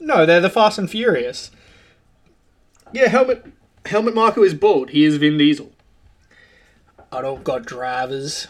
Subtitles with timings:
[0.00, 1.50] No, they're the Fast and Furious.
[2.92, 3.46] Yeah, Helmut
[3.86, 4.90] Helmut Marko is bald.
[4.90, 5.72] He is Vin Diesel.
[7.10, 8.48] I don't got drivers.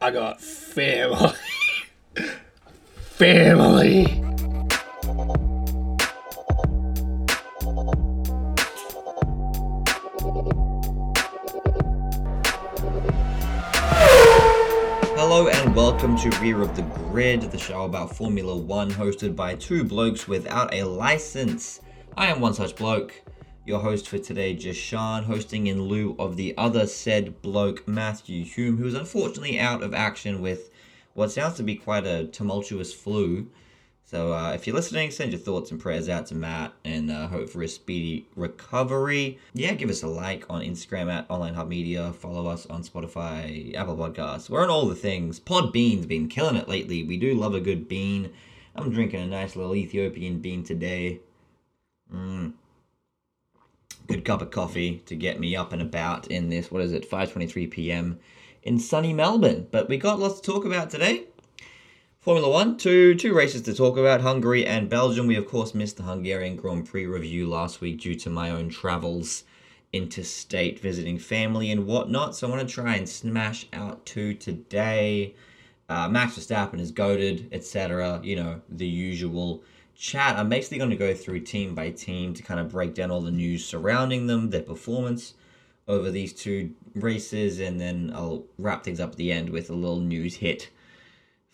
[0.00, 1.34] I got family.
[2.96, 4.23] family.
[15.74, 20.28] Welcome to Rear of the Grid, the show about Formula One hosted by two blokes
[20.28, 21.80] without a license.
[22.16, 23.20] I am one such bloke,
[23.66, 28.76] your host for today, Jashan, hosting in lieu of the other said bloke, Matthew Hume,
[28.76, 30.70] who is unfortunately out of action with
[31.14, 33.48] what sounds to be quite a tumultuous flu.
[34.14, 37.26] So uh, if you're listening, send your thoughts and prayers out to Matt and uh,
[37.26, 39.40] hope for a speedy recovery.
[39.54, 42.12] Yeah, give us a like on Instagram at Online Hub Media.
[42.12, 44.48] Follow us on Spotify, Apple Podcasts.
[44.48, 45.40] We're on all the things.
[45.40, 47.02] Podbean's been killing it lately.
[47.02, 48.30] We do love a good bean.
[48.76, 51.18] I'm drinking a nice little Ethiopian bean today.
[52.14, 52.52] Mm.
[54.06, 57.10] Good cup of coffee to get me up and about in this, what is it,
[57.10, 58.20] 5.23 p.m.
[58.62, 59.66] in sunny Melbourne.
[59.72, 61.24] But we got lots to talk about today.
[62.24, 65.26] Formula One, two two races to talk about: Hungary and Belgium.
[65.26, 68.70] We of course missed the Hungarian Grand Prix review last week due to my own
[68.70, 69.44] travels
[69.92, 72.34] interstate, visiting family and whatnot.
[72.34, 75.34] So I want to try and smash out two today.
[75.90, 78.20] Uh, Max Verstappen is goaded, etc.
[78.22, 79.62] You know the usual
[79.94, 80.38] chat.
[80.38, 83.20] I'm basically going to go through team by team to kind of break down all
[83.20, 85.34] the news surrounding them, their performance
[85.86, 89.74] over these two races, and then I'll wrap things up at the end with a
[89.74, 90.70] little news hit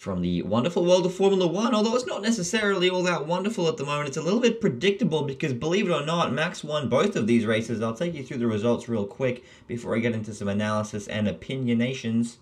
[0.00, 3.76] from the wonderful world of Formula One, although it's not necessarily all that wonderful at
[3.76, 4.08] the moment.
[4.08, 7.44] It's a little bit predictable because, believe it or not, Max won both of these
[7.44, 7.82] races.
[7.82, 11.28] I'll take you through the results real quick before I get into some analysis and
[11.28, 12.38] opinionations.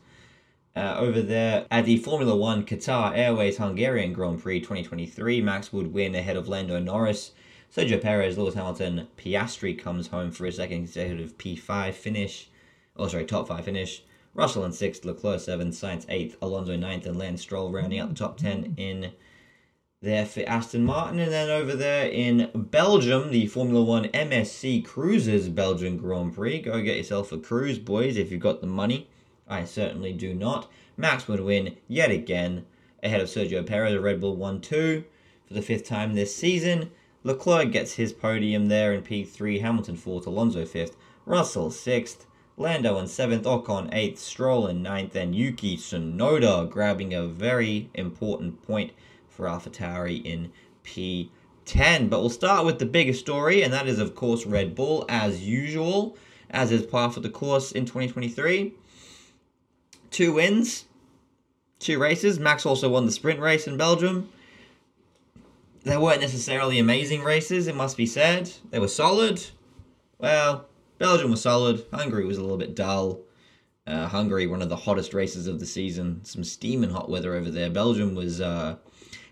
[0.76, 5.92] Uh, over there at the Formula One Qatar Airways Hungarian Grand Prix 2023, Max would
[5.92, 7.32] win ahead of Lando Norris.
[7.74, 12.50] Sergio Perez, Lewis Hamilton, Piastri comes home for a second consecutive P5 finish.
[12.96, 14.04] Oh, sorry, top five finish.
[14.38, 18.14] Russell in sixth, Leclerc seventh, Sainz eighth, Alonso ninth, and Lance Stroll rounding out the
[18.14, 19.10] top ten in
[20.00, 21.18] there for Aston Martin.
[21.18, 26.60] And then over there in Belgium, the Formula One MSC Cruises Belgian Grand Prix.
[26.60, 29.08] Go get yourself a cruise, boys, if you've got the money.
[29.48, 30.70] I certainly do not.
[30.96, 32.64] Max would win yet again
[33.02, 35.02] ahead of Sergio Perez, a Red Bull 1 2
[35.48, 36.92] for the fifth time this season.
[37.24, 40.94] Leclerc gets his podium there in P3, Hamilton 4th, Alonso 5th,
[41.26, 42.26] Russell 6th,
[42.60, 48.66] Lando in 7th, Ocon 8th, Stroll in 9th, and Yuki Tsunoda grabbing a very important
[48.66, 48.90] point
[49.28, 50.50] for AlphaTauri in
[50.82, 52.10] P10.
[52.10, 55.46] But we'll start with the biggest story, and that is, of course, Red Bull, as
[55.46, 56.16] usual,
[56.50, 58.74] as is par for the course in 2023.
[60.10, 60.86] Two wins,
[61.78, 62.40] two races.
[62.40, 64.30] Max also won the sprint race in Belgium.
[65.84, 68.50] They weren't necessarily amazing races, it must be said.
[68.70, 69.46] They were solid.
[70.18, 70.66] Well,
[70.98, 71.86] Belgium was solid.
[71.92, 73.20] Hungary was a little bit dull.
[73.86, 76.20] Uh, Hungary, one of the hottest races of the season.
[76.24, 77.70] Some steaming hot weather over there.
[77.70, 78.76] Belgium was uh,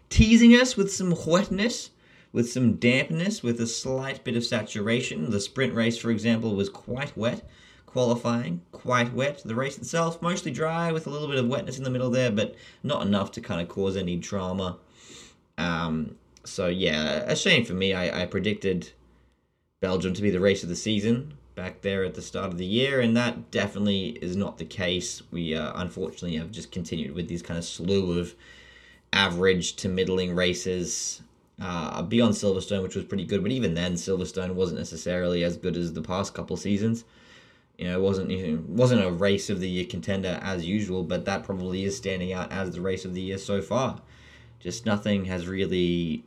[0.08, 1.90] teasing us with some wetness,
[2.32, 5.30] with some dampness, with a slight bit of saturation.
[5.30, 7.48] The sprint race, for example, was quite wet.
[7.84, 9.42] Qualifying, quite wet.
[9.44, 12.30] The race itself, mostly dry, with a little bit of wetness in the middle there,
[12.30, 14.78] but not enough to kind of cause any drama.
[15.56, 17.94] Um, so, yeah, a shame for me.
[17.94, 18.92] I, I predicted
[19.80, 22.66] Belgium to be the race of the season back there at the start of the
[22.66, 25.22] year, and that definitely is not the case.
[25.32, 28.34] We uh, unfortunately have just continued with these kind of slew of
[29.12, 31.22] average to middling races
[31.60, 35.76] uh, beyond Silverstone, which was pretty good, but even then, Silverstone wasn't necessarily as good
[35.76, 37.04] as the past couple seasons.
[37.78, 41.02] You know, it wasn't you know, wasn't a race of the year contender as usual,
[41.02, 44.00] but that probably is standing out as the race of the year so far.
[44.60, 46.22] Just nothing has really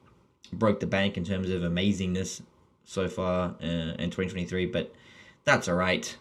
[0.52, 2.42] broke the bank in terms of amazingness
[2.86, 4.92] so far uh, in 2023, but
[5.50, 6.16] that's all right.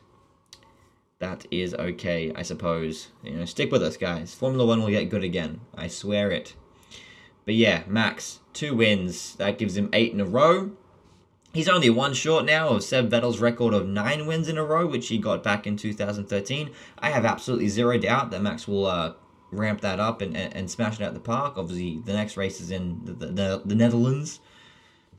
[1.18, 3.08] That is okay, I suppose.
[3.22, 4.34] You know, stick with us, guys.
[4.34, 5.60] Formula One will get good again.
[5.76, 6.54] I swear it.
[7.44, 9.34] But yeah, Max, two wins.
[9.36, 10.72] That gives him eight in a row.
[11.52, 14.86] He's only one short now of Seb Vettel's record of nine wins in a row,
[14.86, 16.70] which he got back in 2013.
[16.98, 19.14] I have absolutely zero doubt that Max will uh,
[19.50, 21.54] ramp that up and, and, and, smash it out the park.
[21.56, 24.40] Obviously, the next race is in the, the, the Netherlands.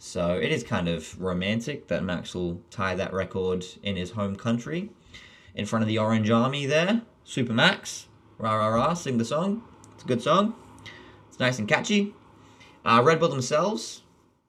[0.02, 4.38] So it is kind of romantic that Max will tie that record in his home
[4.38, 4.92] country
[5.54, 7.02] in front of the Orange Army there.
[7.26, 8.08] Super Max,
[8.38, 9.62] rah rah rah, sing the song.
[9.94, 10.56] It's a good song.
[11.28, 12.14] It's nice and catchy.
[12.86, 14.04] Uh, Red Bull themselves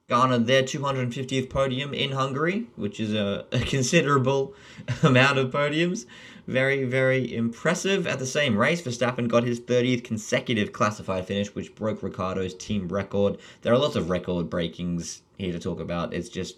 [0.07, 4.53] garnered their 250th podium in Hungary, which is a, a considerable
[5.03, 6.05] amount of podiums.
[6.47, 8.07] Very, very impressive.
[8.07, 12.87] At the same race, Verstappen got his 30th consecutive classified finish, which broke Ricciardo's team
[12.87, 13.37] record.
[13.61, 16.13] There are lots of record breakings here to talk about.
[16.13, 16.57] It's just,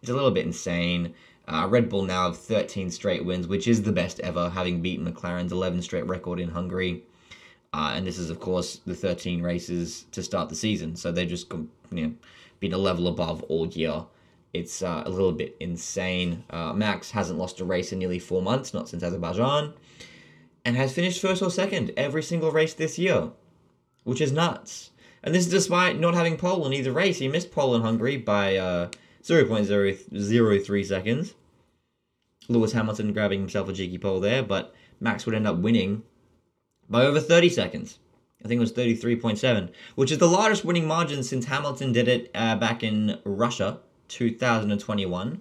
[0.00, 1.14] it's a little bit insane.
[1.46, 5.06] Uh, Red Bull now have 13 straight wins, which is the best ever, having beaten
[5.06, 7.02] McLaren's 11 straight record in Hungary.
[7.74, 10.94] Uh, and this is, of course, the 13 races to start the season.
[10.94, 12.14] So they've just you know,
[12.60, 14.04] been a level above all year.
[14.52, 16.44] It's uh, a little bit insane.
[16.50, 19.72] Uh, Max hasn't lost a race in nearly four months, not since Azerbaijan,
[20.64, 23.30] and has finished first or second every single race this year,
[24.04, 24.90] which is nuts.
[25.22, 27.18] And this is despite not having pole in either race.
[27.18, 28.90] He missed pole in Hungary by uh,
[29.22, 31.34] 0.003 seconds.
[32.48, 36.02] Lewis Hamilton grabbing himself a cheeky pole there, but Max would end up winning
[36.88, 37.98] by over 30 seconds.
[38.44, 42.30] I think it was 33.7, which is the largest winning margin since Hamilton did it
[42.34, 43.78] uh, back in Russia
[44.08, 45.40] 2021.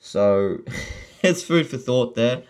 [0.00, 0.58] So
[1.22, 2.42] it's food for thought there.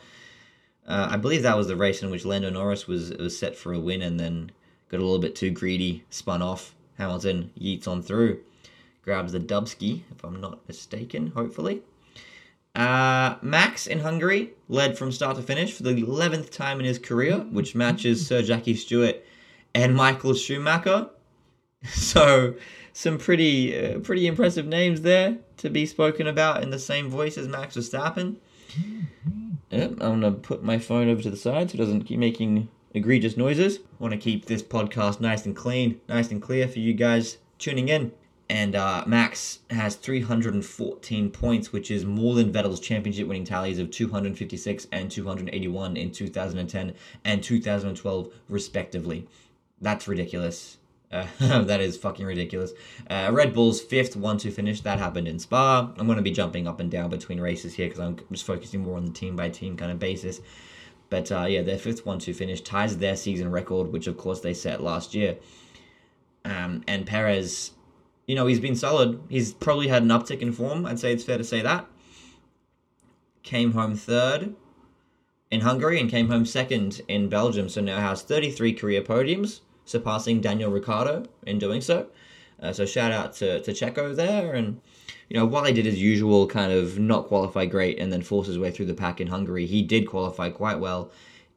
[0.86, 3.72] Uh, I believe that was the race in which Lando Norris was was set for
[3.72, 4.50] a win and then
[4.92, 6.74] got a little bit too greedy, spun off.
[6.98, 8.40] Hamilton yeets on through,
[9.02, 11.82] grabs the Dubsky, if I'm not mistaken, hopefully.
[12.74, 16.98] Uh, Max in Hungary led from start to finish for the 11th time in his
[16.98, 19.16] career, which matches Sir Jackie Stewart
[19.74, 21.08] and Michael Schumacher.
[21.84, 22.54] So
[22.92, 27.36] some pretty uh, pretty impressive names there to be spoken about in the same voice
[27.36, 28.36] as Max Verstappen.
[29.70, 32.68] Yep, I'm gonna put my phone over to the side so it doesn't keep making
[32.94, 33.80] egregious noises.
[33.98, 37.88] Want to keep this podcast nice and clean, nice and clear for you guys tuning
[37.88, 38.12] in.
[38.48, 43.90] And uh, Max has 314 points, which is more than Vettel's championship winning tallies of
[43.90, 46.94] 256 and 281 in 2010
[47.24, 49.26] and 2012, respectively.
[49.80, 50.76] That's ridiculous.
[51.10, 51.26] Uh,
[51.62, 52.72] that is fucking ridiculous.
[53.08, 55.90] Uh, Red Bull's fifth 1 2 finish, that happened in Spa.
[55.96, 58.82] I'm going to be jumping up and down between races here because I'm just focusing
[58.82, 60.40] more on the team by team kind of basis.
[61.12, 64.40] But uh, yeah, their fifth 1 to finish ties their season record, which of course
[64.40, 65.36] they set last year.
[66.42, 67.72] Um, and Perez,
[68.26, 69.20] you know, he's been solid.
[69.28, 70.86] He's probably had an uptick in form.
[70.86, 71.86] I'd say it's fair to say that.
[73.42, 74.54] Came home third
[75.50, 80.40] in Hungary and came home second in Belgium, so now has 33 career podiums surpassing
[80.40, 82.06] Daniel Ricciardo in doing so.
[82.58, 84.54] Uh, so shout out to, to Checo there.
[84.54, 84.80] And,
[85.32, 88.48] you know, while he did his usual kind of not qualify great and then force
[88.48, 91.10] his way through the pack in Hungary, he did qualify quite well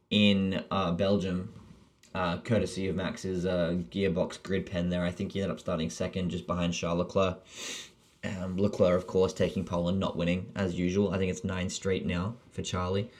[0.09, 1.51] in uh, Belgium,
[2.13, 5.03] uh, courtesy of Max's uh, gearbox grid pen there.
[5.03, 7.43] I think he ended up starting second just behind Charles Leclerc.
[8.23, 11.11] Um, Leclerc, of course, taking pole and not winning as usual.
[11.11, 13.11] I think it's nine straight now for Charlie.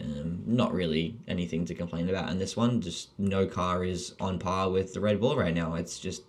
[0.00, 2.80] Um, not really anything to complain about in this one.
[2.80, 5.74] Just no car is on par with the Red Bull right now.
[5.74, 6.22] It's just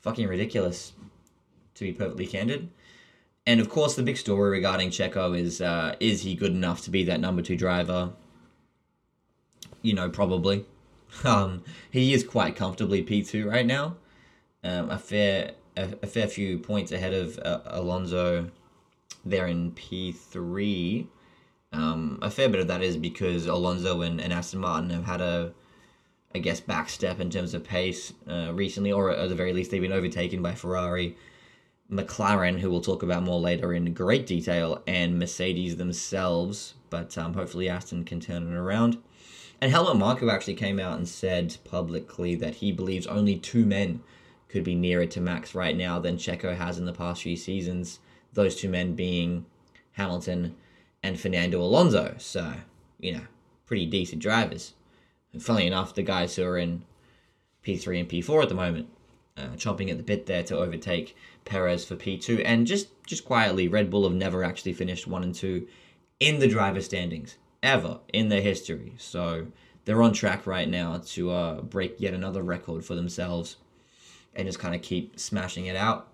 [0.00, 0.94] fucking ridiculous,
[1.74, 2.70] to be perfectly candid.
[3.46, 6.90] And of course, the big story regarding Checo is uh, is he good enough to
[6.90, 8.10] be that number two driver?
[9.82, 10.66] You know, probably.
[11.24, 13.96] Um, he is quite comfortably P two right now,
[14.64, 18.50] um, a fair a, a, fair few points ahead of uh, Alonso.
[19.22, 21.08] There in P three.
[21.72, 25.20] Um, a fair bit of that is because Alonso and, and Aston Martin have had
[25.20, 25.52] a,
[26.34, 29.80] I guess, backstep in terms of pace uh, recently, or at the very least, they've
[29.80, 31.16] been overtaken by Ferrari,
[31.90, 36.74] McLaren, who we'll talk about more later in great detail, and Mercedes themselves.
[36.90, 38.98] But um, hopefully, Aston can turn it around.
[39.60, 44.02] And Helmut Marko actually came out and said publicly that he believes only two men
[44.48, 48.00] could be nearer to Max right now than Checo has in the past few seasons.
[48.32, 49.46] Those two men being
[49.92, 50.56] Hamilton
[51.02, 52.16] and Fernando Alonso.
[52.18, 52.54] So,
[52.98, 53.26] you know,
[53.66, 54.74] pretty decent drivers.
[55.32, 56.84] And funnily enough, the guys who are in
[57.64, 58.88] P3 and P4 at the moment,
[59.36, 62.42] uh, chomping at the bit there to overtake Perez for P2.
[62.44, 65.66] And just, just quietly, Red Bull have never actually finished 1 and 2
[66.20, 68.94] in the driver standings, ever in their history.
[68.98, 69.46] So
[69.84, 73.56] they're on track right now to uh, break yet another record for themselves
[74.34, 76.08] and just kind of keep smashing it out.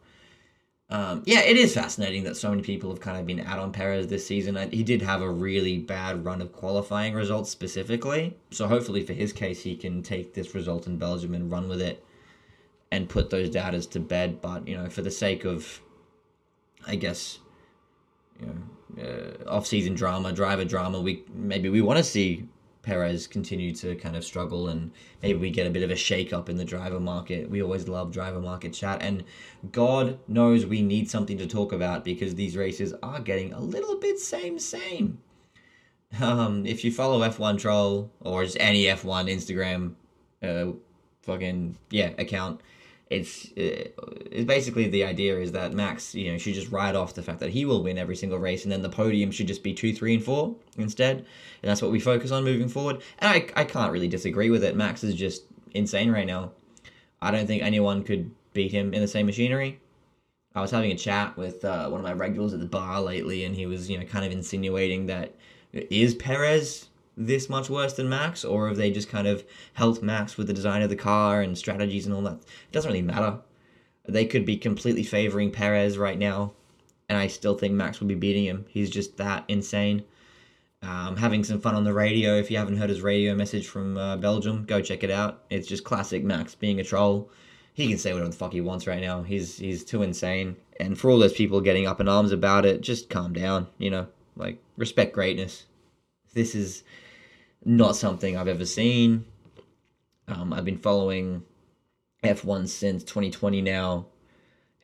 [0.91, 3.73] Um, yeah, it is fascinating that so many people have kind of been out on
[3.73, 4.57] Perez this season.
[4.71, 8.39] He did have a really bad run of qualifying results specifically.
[8.51, 11.83] So hopefully for his case, he can take this result in Belgium and run with
[11.83, 12.03] it
[12.91, 14.41] and put those doubters to bed.
[14.41, 15.81] But, you know, for the sake of,
[16.87, 17.39] I guess,
[18.41, 22.49] you know, uh, off-season drama, driver drama, we maybe we want to see
[22.83, 24.91] Perez continue to kind of struggle and
[25.23, 27.51] maybe we get a bit of a shake up in the driver market.
[27.51, 29.25] We always love driver market chat and
[29.73, 33.99] God knows we need something to talk about because these races are getting a little
[33.99, 35.19] bit same same.
[36.19, 39.95] Um, if you follow F1 Troll or just any F1 Instagram
[40.43, 40.73] uh,
[41.21, 42.63] fucking yeah account,
[43.11, 43.89] it's uh,
[44.31, 47.41] it's basically the idea is that Max, you know, should just ride off the fact
[47.41, 49.95] that he will win every single race, and then the podium should just be two,
[49.95, 53.03] three, and four instead, and that's what we focus on moving forward.
[53.19, 54.77] And I I can't really disagree with it.
[54.77, 56.53] Max is just insane right now.
[57.21, 59.81] I don't think anyone could beat him in the same machinery.
[60.55, 63.45] I was having a chat with uh, one of my regulars at the bar lately,
[63.45, 65.35] and he was, you know, kind of insinuating that
[65.73, 66.88] is Perez
[67.19, 69.45] this much worse than Max, or have they just kind of
[69.75, 72.39] helped Max with the design of the car and strategies and all that?
[72.39, 73.41] It doesn't really matter.
[74.07, 76.53] They could be completely favoring Perez right now,
[77.09, 78.65] and I still think Max would be beating him.
[78.69, 80.05] He's just that insane.
[80.81, 82.37] Um, having some fun on the radio.
[82.37, 85.43] If you haven't heard his radio message from uh, Belgium, go check it out.
[85.51, 87.31] It's just classic Max being a troll.
[87.75, 89.23] He can say whatever the fuck he wants right now.
[89.23, 90.57] He's he's too insane.
[90.79, 93.67] And for all those people getting up in arms about it, just calm down.
[93.79, 94.07] You know,
[94.37, 95.67] like respect greatness.
[96.35, 96.85] This is
[97.65, 99.25] not something I've ever seen.
[100.27, 101.43] Um, I've been following
[102.23, 104.07] F1 since 2020 now,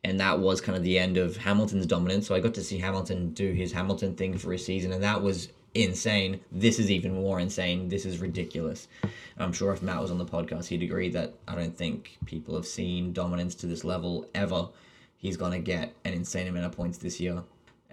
[0.03, 2.27] and that was kind of the end of Hamilton's dominance.
[2.27, 5.23] So I got to see Hamilton do his Hamilton thing for a season, and that
[5.23, 6.41] was insane.
[6.53, 7.89] This is even more insane.
[7.89, 8.89] This is ridiculous.
[9.37, 12.55] I'm sure if Matt was on the podcast, he'd agree that I don't think people
[12.55, 14.69] have seen dominance to this level ever.
[15.17, 17.43] He's going to get an insane amount of points this year.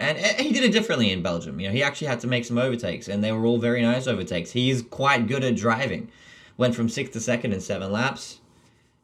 [0.01, 1.59] And he did it differently in Belgium.
[1.59, 4.07] You know, he actually had to make some overtakes, and they were all very nice
[4.07, 4.49] overtakes.
[4.49, 6.09] He's quite good at driving.
[6.57, 8.39] Went from sixth to second in seven laps,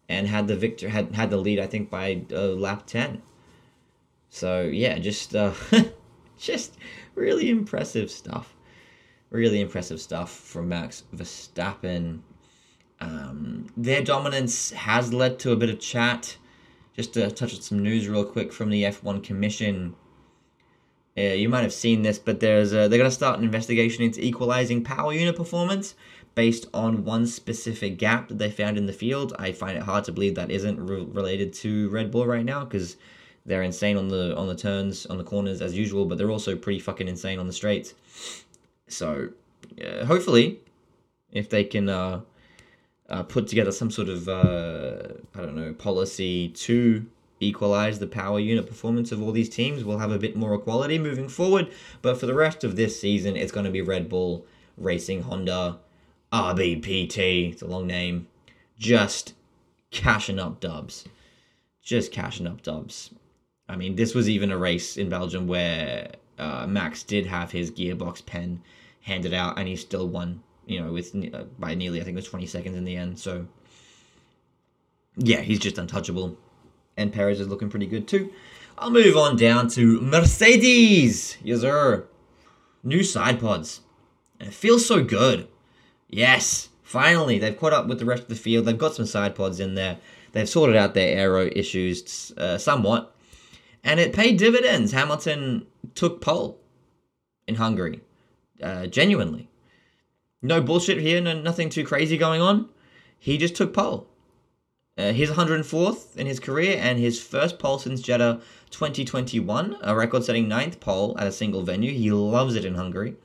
[0.10, 1.60] and had the victor had had the lead.
[1.60, 3.22] I think by uh, lap ten.
[4.30, 5.54] So yeah, just uh,
[6.40, 6.78] just
[7.14, 8.56] really impressive stuff.
[9.30, 12.22] Really impressive stuff from Max Verstappen.
[13.00, 16.38] Um, their dominance has led to a bit of chat.
[16.96, 19.94] Just to touch on some news real quick from the F1 Commission
[21.22, 24.24] you might have seen this, but there's a, they're going to start an investigation into
[24.24, 25.96] equalizing power unit performance
[26.36, 29.34] based on one specific gap that they found in the field.
[29.40, 32.64] I find it hard to believe that isn't re- related to Red Bull right now
[32.64, 32.98] because
[33.48, 36.56] they're insane on the on the turns on the corners as usual, but they're also
[36.56, 37.96] pretty fucking insane on the straights.
[38.88, 39.30] So
[39.84, 40.60] uh, hopefully,
[41.32, 42.22] if they can uh,
[43.10, 47.06] uh, put together some sort of uh, I don't know policy to
[47.40, 49.84] equalize the power unit performance of all these teams.
[49.84, 53.36] We'll have a bit more equality moving forward, but for the rest of this season,
[53.36, 54.46] it's going to be Red Bull,
[54.78, 55.80] Racing Honda,
[56.32, 58.28] RBPT, it's a long name,
[58.78, 59.34] just
[59.92, 61.06] cashing up dubs.
[61.82, 63.12] Just cashing up dubs.
[63.70, 67.72] I mean, this was even a race in Belgium where uh, Max did have his
[67.72, 68.62] gearbox pen
[69.02, 70.44] handed out, and he still won.
[70.66, 73.18] You know, with uh, by nearly I think it was twenty seconds in the end.
[73.18, 73.48] So,
[75.16, 76.38] yeah, he's just untouchable
[76.98, 78.32] and Perez is looking pretty good too.
[78.78, 81.38] I'll move on down to Mercedes.
[81.44, 82.08] Yes, sir.
[82.84, 83.82] New side pods.
[84.40, 85.48] It feels so good.
[86.10, 88.66] Yes, finally, they've caught up with the rest of the field.
[88.66, 89.98] They've got some side pods in there.
[90.32, 93.16] They've sorted out their aero issues uh, somewhat.
[93.84, 94.92] And it paid dividends.
[94.92, 96.60] Hamilton took pole
[97.48, 98.02] in Hungary.
[98.62, 99.50] Uh, genuinely.
[100.42, 102.70] No bullshit here, no, nothing too crazy going on.
[103.20, 104.08] He just took pole.
[104.98, 110.24] Uh, he's 104th in his career and his first pole since Jeddah 2021, a record
[110.24, 111.92] setting ninth pole at a single venue.
[111.92, 113.16] He loves it in Hungary.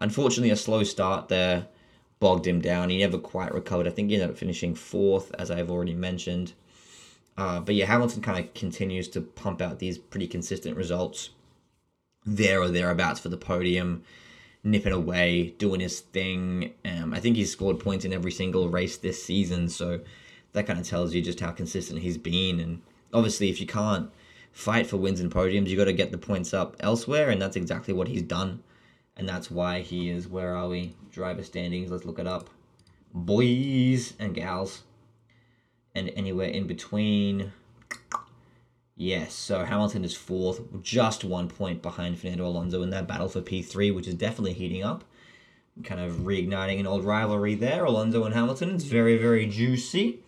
[0.00, 1.68] Unfortunately, a slow start there
[2.20, 2.90] bogged him down.
[2.90, 3.86] He never quite recovered.
[3.86, 6.52] I think he ended up finishing fourth, as I've already mentioned.
[7.36, 11.30] Uh, but yeah, Hamilton kind of continues to pump out these pretty consistent results
[12.26, 14.02] there or thereabouts for the podium,
[14.64, 16.74] nipping away, doing his thing.
[16.84, 20.00] Um, I think he's scored points in every single race this season, so
[20.52, 22.60] that kind of tells you just how consistent he's been.
[22.60, 24.10] And obviously, if you can't
[24.52, 27.56] fight for wins and podiums, you got to get the points up elsewhere, and that's
[27.56, 28.62] exactly what he's done.
[29.16, 30.28] And that's why he is.
[30.28, 30.94] Where are we?
[31.10, 31.90] Driver standings.
[31.90, 32.50] Let's look it up.
[33.12, 34.82] Boys and gals,
[35.94, 37.52] and anywhere in between.
[38.96, 43.40] Yes, so Hamilton is fourth, just one point behind Fernando Alonso in that battle for
[43.40, 45.04] P3, which is definitely heating up.
[45.84, 48.74] Kind of reigniting an old rivalry there, Alonso and Hamilton.
[48.74, 50.20] It's very, very juicy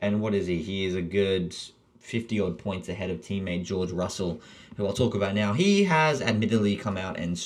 [0.00, 0.62] and what is he?
[0.62, 1.54] He is a good
[1.98, 4.40] 50 odd points ahead of teammate George Russell,
[4.76, 5.52] who I'll talk about now.
[5.52, 7.40] He has admittedly come out and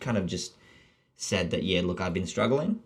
[0.00, 0.54] kind of just
[1.16, 2.80] said that, yeah, look, I've been struggling.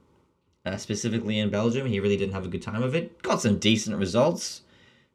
[0.65, 3.21] Uh, specifically in Belgium, he really didn't have a good time of it.
[3.23, 4.63] Got some decent results.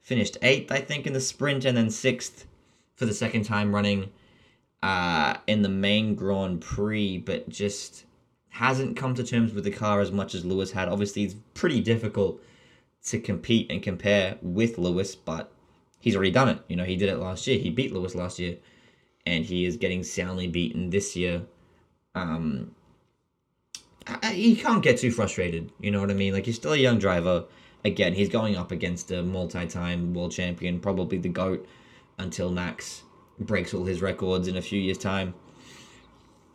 [0.01, 2.45] Finished eighth, I think, in the sprint, and then sixth
[2.95, 4.11] for the second time running
[4.83, 8.05] uh, in the main Grand Prix, but just
[8.49, 10.89] hasn't come to terms with the car as much as Lewis had.
[10.89, 12.41] Obviously, it's pretty difficult
[13.07, 15.51] to compete and compare with Lewis, but
[15.99, 16.59] he's already done it.
[16.67, 17.57] You know, he did it last year.
[17.57, 18.57] He beat Lewis last year,
[19.25, 21.43] and he is getting soundly beaten this year.
[22.15, 22.75] Um,
[24.07, 25.71] I, he can't get too frustrated.
[25.79, 26.33] You know what I mean?
[26.33, 27.45] Like he's still a young driver.
[27.85, 31.65] again, he's going up against a multi-time world champion, probably the goat,
[32.17, 33.03] until Max
[33.39, 35.33] breaks all his records in a few years' time.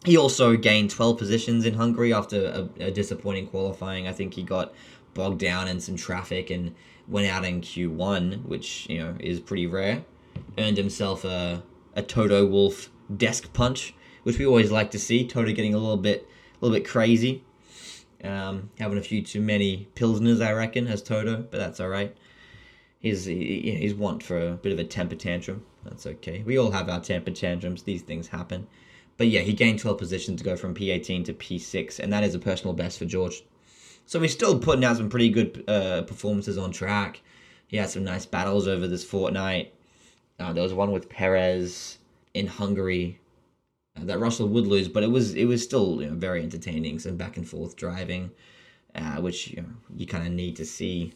[0.05, 4.09] He also gained 12 positions in Hungary after a, a disappointing qualifying.
[4.09, 4.75] I think he got
[5.15, 6.75] bogged down in some traffic and
[7.09, 10.05] went out in Q1, which you know is pretty rare.
[10.59, 11.63] Earned himself a
[11.95, 15.27] a Toto Wolff desk punch, which we always like to see.
[15.27, 17.45] Toto getting a little bit a little bit crazy,
[18.25, 22.17] um, having a few too many pilsners, I reckon, as Toto, but that's all right.
[23.01, 25.65] He's he, he's want for a bit of a temper tantrum.
[25.85, 26.43] That's okay.
[26.47, 27.83] We all have our temper tantrums.
[27.83, 28.69] These things happen.
[29.17, 32.35] But yeah, he gained 12 positions to go from P18 to P6, and that is
[32.35, 33.45] a personal best for George.
[34.07, 37.21] So he's still putting out some pretty good uh, performances on track.
[37.69, 39.73] He had some nice battles over this fortnight.
[40.39, 41.99] Uh, there was one with Perez
[42.35, 43.19] in Hungary
[43.97, 46.99] uh, that Russell would lose, but it was it was still you know, very entertaining.
[46.99, 48.31] Some back and forth driving,
[48.95, 51.15] uh, which you, know, you kind of need to see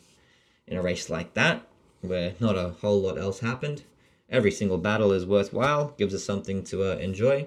[0.67, 1.67] in a race like that,
[2.01, 3.85] where not a whole lot else happened.
[4.29, 7.47] Every single battle is worthwhile, gives us something to uh, enjoy.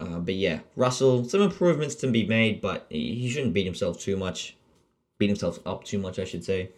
[0.00, 4.16] Uh, but yeah, Russell, some improvements to be made, but he shouldn't beat himself too
[4.16, 4.56] much.
[5.18, 6.70] Beat himself up too much, I should say.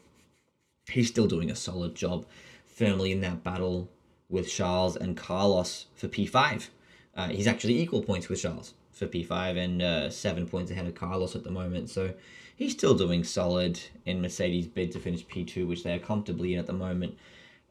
[0.90, 2.26] He's still doing a solid job,
[2.66, 3.88] firmly in that battle
[4.28, 6.68] with Charles and Carlos for P5.
[7.14, 10.94] Uh, he's actually equal points with Charles for P5 and uh, seven points ahead of
[10.96, 11.90] Carlos at the moment.
[11.90, 12.12] So
[12.56, 16.58] he's still doing solid in Mercedes' bid to finish P2, which they are comfortably in
[16.58, 17.16] at the moment.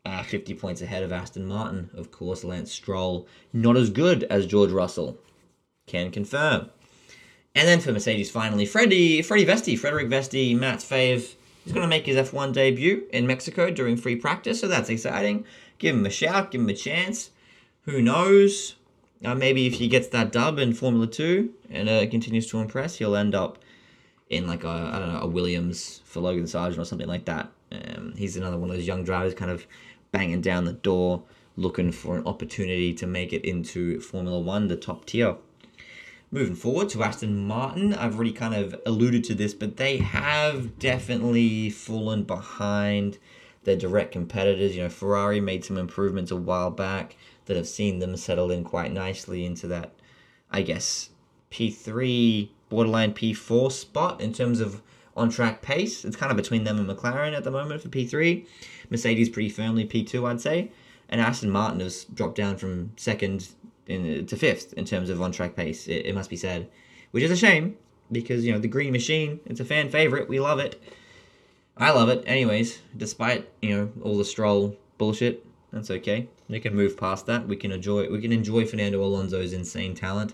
[0.05, 3.27] Uh, 50 points ahead of Aston Martin, of course, Lance Stroll.
[3.51, 5.17] Not as good as George Russell,
[5.91, 6.69] can confirm.
[7.53, 11.87] And then for Mercedes, finally, Freddie, Freddie Vesti, Frederik Vesti, Matt's fave, he's going to
[11.87, 15.45] make his F1 debut in Mexico during free practice, so that's exciting.
[15.77, 17.31] Give him a shout, give him a chance.
[17.81, 18.75] Who knows?
[19.23, 22.95] Uh, maybe if he gets that dub in Formula 2 and uh, continues to impress,
[22.95, 23.59] he'll end up
[24.29, 27.51] in like a, I don't know, a Williams for Logan Sargent or something like that.
[27.71, 29.67] Um, he's another one of those young drivers kind of
[30.11, 31.23] banging down the door,
[31.57, 35.35] looking for an opportunity to make it into Formula 1, the top tier.
[36.33, 40.79] Moving forward to Aston Martin, I've already kind of alluded to this, but they have
[40.79, 43.17] definitely fallen behind
[43.65, 44.73] their direct competitors.
[44.73, 48.63] You know, Ferrari made some improvements a while back that have seen them settle in
[48.63, 49.93] quite nicely into that,
[50.49, 51.09] I guess,
[51.51, 54.81] P3, borderline P4 spot in terms of
[55.17, 56.05] on track pace.
[56.05, 58.47] It's kind of between them and McLaren at the moment for P3.
[58.89, 60.71] Mercedes pretty firmly P2, I'd say.
[61.09, 63.49] And Aston Martin has dropped down from second
[63.91, 65.87] in, to fifth in terms of on track pace.
[65.87, 66.69] It, it must be said,
[67.11, 67.77] which is a shame
[68.11, 69.39] because you know the Green Machine.
[69.45, 70.27] It's a fan favorite.
[70.27, 70.81] We love it.
[71.77, 72.23] I love it.
[72.25, 76.27] Anyways, despite you know all the Stroll bullshit, that's okay.
[76.49, 77.47] We can move past that.
[77.47, 78.09] We can enjoy.
[78.09, 80.33] We can enjoy Fernando Alonso's insane talent.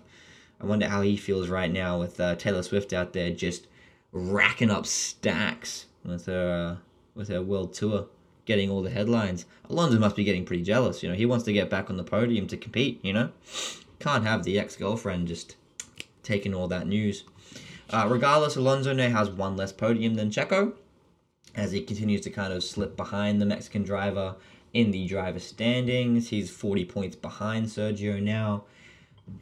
[0.59, 3.67] I wonder how he feels right now with uh, Taylor Swift out there just
[4.11, 6.81] racking up stacks with her uh,
[7.13, 8.07] with her world tour
[8.47, 9.45] getting all the headlines.
[9.69, 11.03] Alonso must be getting pretty jealous.
[11.03, 12.99] You know, he wants to get back on the podium to compete.
[13.03, 13.29] You know,
[13.99, 15.55] can't have the ex girlfriend just
[16.23, 17.25] taking all that news.
[17.91, 20.73] Uh, regardless, Alonso now has one less podium than Checo,
[21.55, 24.35] as he continues to kind of slip behind the Mexican driver
[24.73, 26.29] in the driver standings.
[26.29, 28.63] He's 40 points behind Sergio now.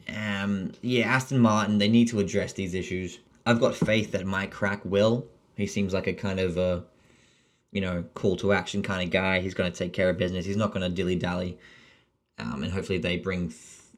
[0.08, 3.18] Um, yeah, Aston Martin, they need to address these issues.
[3.44, 5.26] I've got faith that Mike Krack will.
[5.56, 6.84] He seems like a kind of a
[7.72, 9.40] you know, call to action kind of guy.
[9.40, 10.46] He's going to take care of business.
[10.46, 11.58] He's not going to dilly dally.
[12.38, 13.52] Um, and hopefully they bring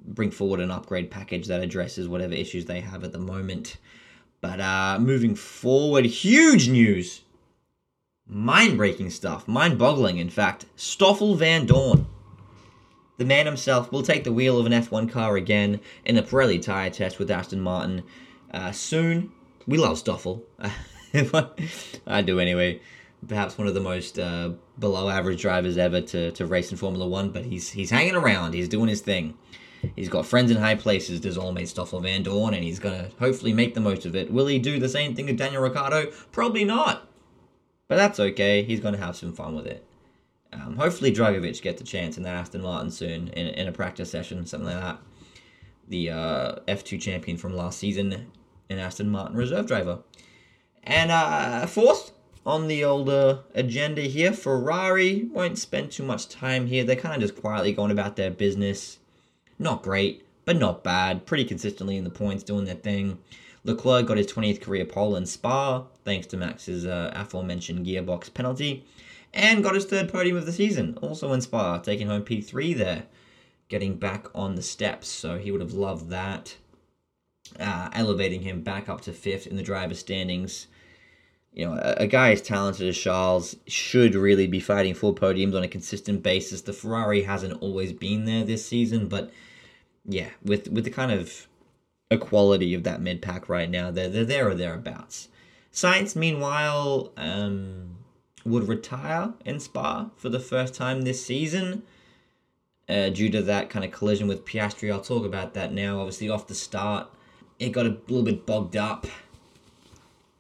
[0.05, 3.77] bring forward an upgrade package that addresses whatever issues they have at the moment.
[4.41, 7.23] But uh, moving forward, huge news,
[8.27, 10.19] mind breaking stuff, mind boggling.
[10.19, 12.07] In fact, Stoffel Vandoorne,
[13.17, 16.63] the man himself, will take the wheel of an F1 car again in a Pirelli
[16.63, 18.05] tire test with Aston Martin
[18.53, 19.33] uh, soon.
[19.67, 20.45] We love Stoffel.
[22.07, 22.81] I do anyway
[23.27, 27.07] perhaps one of the most uh, below average drivers ever to, to race in Formula
[27.07, 28.55] One, but he's he's hanging around.
[28.55, 29.37] He's doing his thing.
[29.95, 31.21] He's got friends in high places.
[31.21, 34.31] There's all made Stoffel Dorn, and he's gonna hopefully make the most of it.
[34.31, 36.11] Will he do the same thing as Daniel Ricciardo?
[36.33, 37.09] Probably not.
[37.87, 38.63] But that's okay.
[38.63, 39.85] He's gonna have some fun with it.
[40.53, 44.11] Um, hopefully, Drugovich gets a chance in that Aston Martin soon in, in a practice
[44.11, 44.99] session, something like that.
[45.89, 48.31] The uh, F2 champion from last season,
[48.71, 50.01] an Aston Martin reserve driver.
[50.85, 52.13] And uh, fourth,
[52.49, 54.33] on the older agenda here.
[54.33, 56.83] Ferrari won't spend too much time here.
[56.83, 58.99] They're kind of just quietly going about their business.
[59.59, 61.27] Not great, but not bad.
[61.27, 63.19] Pretty consistently in the points, doing their thing.
[63.65, 68.87] Leclerc got his 20th career pole in Spa, thanks to Max's uh, aforementioned gearbox penalty,
[69.35, 73.03] and got his third podium of the season, also in Spa, taking home P3 there,
[73.69, 75.09] getting back on the steps.
[75.09, 76.57] So he would have loved that,
[77.61, 80.67] uh, elevating him back up to fifth in the driver standings
[81.59, 85.57] you know, a, a guy as talented as Charles should really be fighting for podiums
[85.57, 86.63] on a consistent basis.
[86.63, 89.33] The Ferrari hasn't always been there this season, but
[90.07, 91.49] yeah, with with the kind of
[92.13, 95.29] equality of that mid pack right now, they're, they're there or thereabouts.
[95.73, 97.97] Sainz, meanwhile, um,
[98.45, 101.83] would retire in Spa for the first time this season
[102.89, 104.93] uh, due to that kind of collision with Piastri.
[104.93, 105.99] I'll talk about that now.
[105.99, 107.09] Obviously, off the start,
[107.59, 109.09] it got a little bit bogged up.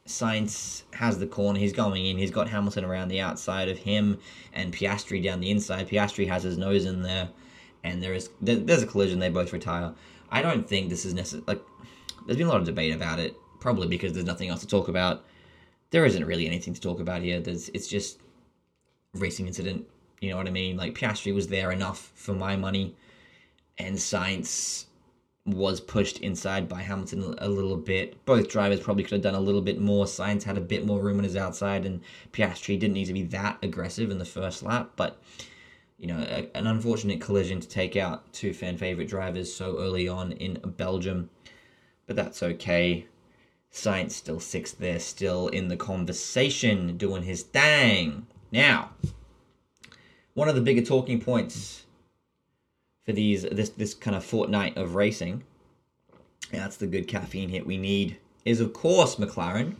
[0.08, 1.58] Sainz has the corner.
[1.58, 2.16] He's going in.
[2.16, 4.18] He's got Hamilton around the outside of him
[4.54, 5.86] and Piastri down the inside.
[5.86, 7.28] Piastri has his nose in there,
[7.84, 9.18] and there is there, there's a collision.
[9.18, 9.92] They both retire.
[10.30, 11.44] I don't think this is necessary.
[11.46, 11.62] Like,
[12.26, 14.88] there's been a lot of debate about it, probably because there's nothing else to talk
[14.88, 15.24] about.
[15.90, 17.40] There isn't really anything to talk about here.
[17.40, 18.18] There's it's just
[19.12, 19.86] racing incident.
[20.20, 20.78] You know what I mean?
[20.78, 22.96] Like Piastri was there enough for my money,
[23.76, 24.86] and Sainz
[25.50, 28.24] was pushed inside by Hamilton a little bit.
[28.24, 30.04] Both drivers probably could have done a little bit more.
[30.04, 32.00] Sainz had a bit more room on his outside, and
[32.32, 34.92] Piastri didn't need to be that aggressive in the first lap.
[34.96, 35.20] But
[35.98, 40.08] you know, a, an unfortunate collision to take out two fan favorite drivers so early
[40.08, 41.30] on in Belgium,
[42.06, 43.06] but that's okay.
[43.72, 48.26] Sainz still sixth there, still in the conversation, doing his thing.
[48.50, 48.92] Now,
[50.34, 51.84] one of the bigger talking points
[53.08, 55.42] for these this this kind of fortnight of racing.
[56.52, 58.18] That's the good caffeine hit we need.
[58.44, 59.76] Is of course McLaren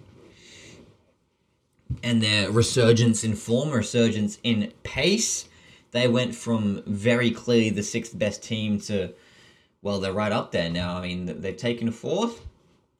[2.03, 5.47] and their resurgence in form, resurgence in pace.
[5.91, 9.13] They went from very clearly the sixth best team to,
[9.83, 10.97] well, they're right up there now.
[10.97, 12.47] I mean, they've taken fourth,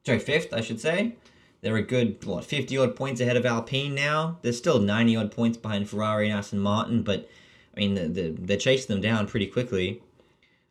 [0.05, 1.15] sorry, fifth, I should say.
[1.61, 4.37] They're a good, what, 50 odd points ahead of Alpine now.
[4.43, 7.29] They're still 90 odd points behind Ferrari and Aston Martin, but
[7.75, 10.01] I mean, the, the, they're chasing them down pretty quickly.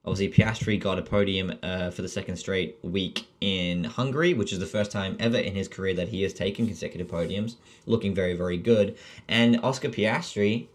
[0.09, 4.59] Obviously, Piastri got a podium uh, for the second straight week in Hungary, which is
[4.59, 8.33] the first time ever in his career that he has taken consecutive podiums, looking very,
[8.33, 8.97] very good.
[9.29, 10.69] And Oscar Piastri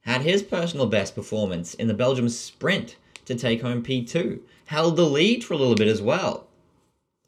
[0.00, 4.40] had his personal best performance in the Belgium sprint to take home P2.
[4.64, 6.48] Held the lead for a little bit as well,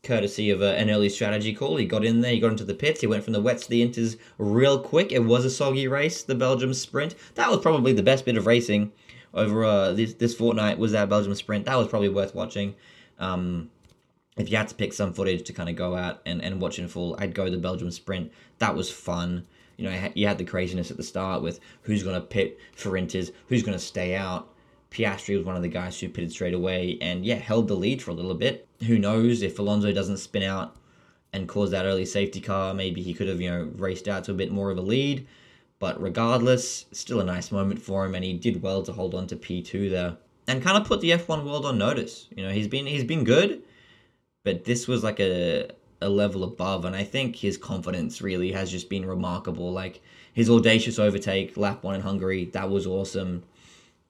[0.02, 1.76] courtesy of a, an early strategy call.
[1.76, 3.70] He got in there, he got into the pits, he went from the wets to
[3.70, 5.12] the inters real quick.
[5.12, 7.14] It was a soggy race, the Belgium sprint.
[7.36, 8.90] That was probably the best bit of racing
[9.34, 11.66] over uh, this this fortnight was that Belgium sprint.
[11.66, 12.74] That was probably worth watching.
[13.18, 13.70] Um,
[14.36, 16.78] if you had to pick some footage to kind of go out and, and watch
[16.78, 18.30] in full, I'd go the Belgium sprint.
[18.58, 19.46] That was fun.
[19.78, 22.92] You know, you had the craziness at the start with who's going to pit for
[22.92, 24.52] inters, who's going to stay out.
[24.90, 28.00] Piastri was one of the guys who pitted straight away and, yeah, held the lead
[28.00, 28.66] for a little bit.
[28.86, 30.76] Who knows if Alonso doesn't spin out
[31.32, 34.30] and cause that early safety car, maybe he could have, you know, raced out to
[34.30, 35.26] a bit more of a lead.
[35.78, 39.26] But regardless, still a nice moment for him, and he did well to hold on
[39.28, 40.16] to P2 there.
[40.48, 42.28] And kind of put the F1 world on notice.
[42.34, 43.62] You know, he's been he's been good,
[44.44, 48.70] but this was like a a level above, and I think his confidence really has
[48.70, 49.72] just been remarkable.
[49.72, 50.00] Like
[50.32, 53.42] his audacious overtake, lap one in Hungary, that was awesome.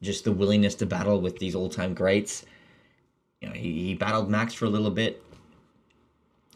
[0.02, 2.44] Just the willingness to battle with these all time greats.
[3.40, 5.22] You know, he, he battled Max for a little bit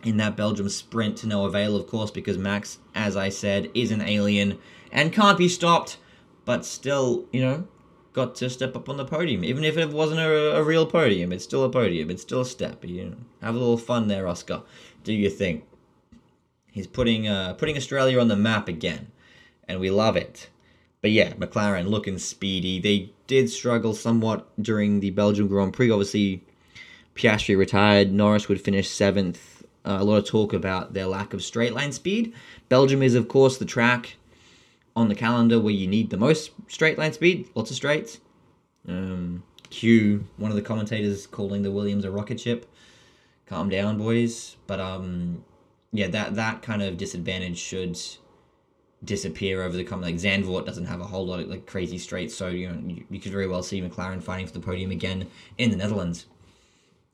[0.03, 3.91] in that Belgium sprint to no avail, of course, because Max, as I said, is
[3.91, 4.59] an alien
[4.93, 5.99] and can't be stopped,
[6.45, 7.69] but still, you know,
[8.13, 9.45] got to step up on the podium.
[9.45, 12.11] Even if it wasn't a, a real podium, it's still a podium.
[12.11, 12.85] It's still a step.
[12.85, 14.63] You know, have a little fun there, Oscar.
[15.05, 15.63] Do your thing.
[16.71, 19.09] He's putting uh, putting Australia on the map again,
[19.69, 20.49] and we love it.
[21.03, 22.79] But yeah, McLaren looking speedy.
[22.79, 25.91] They did struggle somewhat during the Belgian Grand Prix.
[25.91, 26.45] Obviously,
[27.15, 28.13] Piastri retired.
[28.13, 29.60] Norris would finish seventh.
[29.85, 32.35] Uh, a lot of talk about their lack of straight line speed.
[32.69, 34.17] Belgium is, of course, the track
[34.95, 38.21] on the calendar where you need the most straight line speed, lots of straights.
[38.87, 42.67] Um, Q, one of the commentators, calling the Williams a rocket ship.
[43.47, 44.57] Calm down, boys.
[44.67, 45.45] But um,
[45.93, 47.99] yeah, that that kind of disadvantage should
[49.03, 50.05] disappear over the coming.
[50.05, 53.05] Like Zandvoort doesn't have a whole lot of like crazy straights, so you know you,
[53.11, 55.27] you could very well see McLaren fighting for the podium again
[55.59, 56.27] in the Netherlands.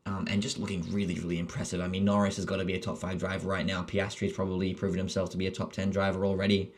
[0.07, 1.81] Um, and just looking really, really impressive.
[1.81, 3.83] I mean, Norris has got to be a top five driver right now.
[3.83, 6.73] Piastri's probably proven himself to be a top ten driver already.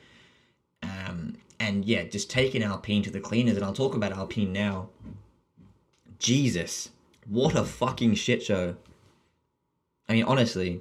[0.83, 4.89] Um, and yeah, just taking Alpine to the cleaners, and I'll talk about Alpine now.
[6.19, 6.91] Jesus,
[7.27, 8.77] what a fucking shit show.
[10.09, 10.81] I mean, honestly,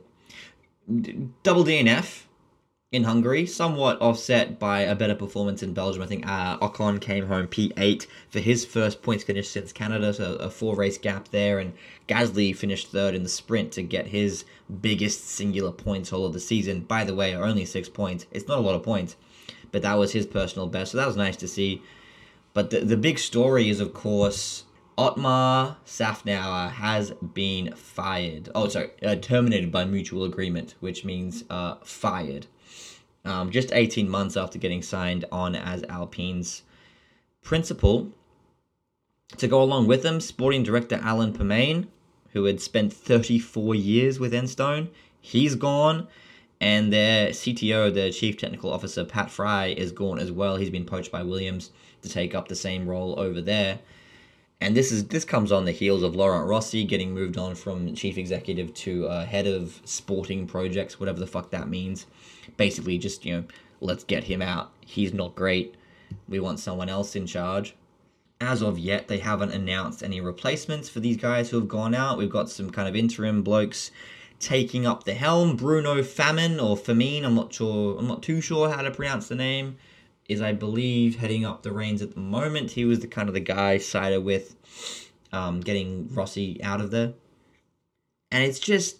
[1.43, 2.26] double DNF
[2.91, 6.01] in Hungary, somewhat offset by a better performance in Belgium.
[6.01, 10.35] I think uh, Ocon came home P8 for his first points finish since Canada, so
[10.35, 11.59] a four race gap there.
[11.59, 11.73] And
[12.07, 14.45] Gasly finished third in the sprint to get his
[14.81, 16.81] biggest singular points haul of the season.
[16.81, 18.25] By the way, only six points.
[18.31, 19.15] It's not a lot of points
[19.71, 20.91] but that was his personal best.
[20.91, 21.81] So that was nice to see.
[22.53, 24.63] But the, the big story is, of course,
[24.97, 28.49] Otmar Szafnauer has been fired.
[28.55, 32.47] Oh, sorry, uh, terminated by mutual agreement, which means uh, fired.
[33.27, 36.63] Um, just 18 months after getting signed on as Alpine's
[37.41, 38.11] principal.
[39.37, 41.87] To go along with him, sporting director Alan Permane,
[42.31, 46.07] who had spent 34 years with Enstone, he's gone.
[46.59, 50.55] And their CTO, the Chief Technical Officer, Pat Fry, is gone as well.
[50.55, 51.69] He's been poached by Williams
[52.01, 53.79] to take up the same role over there.
[54.59, 57.93] And this is this comes on the heels of Laurent Rossi getting moved on from
[57.93, 62.07] chief executive to uh, head of sporting projects, whatever the fuck that means.
[62.55, 63.43] Basically, just you know,
[63.81, 64.71] let's get him out.
[64.81, 65.75] He's not great.
[66.29, 67.75] We want someone else in charge.
[68.39, 72.17] As of yet, they haven't announced any replacements for these guys who have gone out.
[72.17, 73.91] We've got some kind of interim blokes
[74.39, 75.55] taking up the helm.
[75.55, 77.97] Bruno Famine or Famine, I'm not sure.
[77.97, 79.77] I'm not too sure how to pronounce the name.
[80.29, 82.71] Is I believe heading up the reins at the moment.
[82.71, 84.55] He was the kind of the guy sided with
[85.31, 87.13] um, getting Rossi out of there.
[88.29, 88.97] And it's just,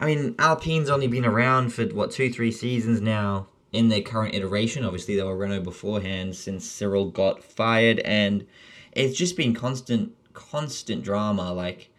[0.00, 4.34] I mean, Alpine's only been around for what two, three seasons now in their current
[4.34, 4.82] iteration.
[4.82, 8.46] Obviously, they were Renault beforehand since Cyril got fired, and
[8.92, 11.52] it's just been constant, constant drama.
[11.52, 11.90] Like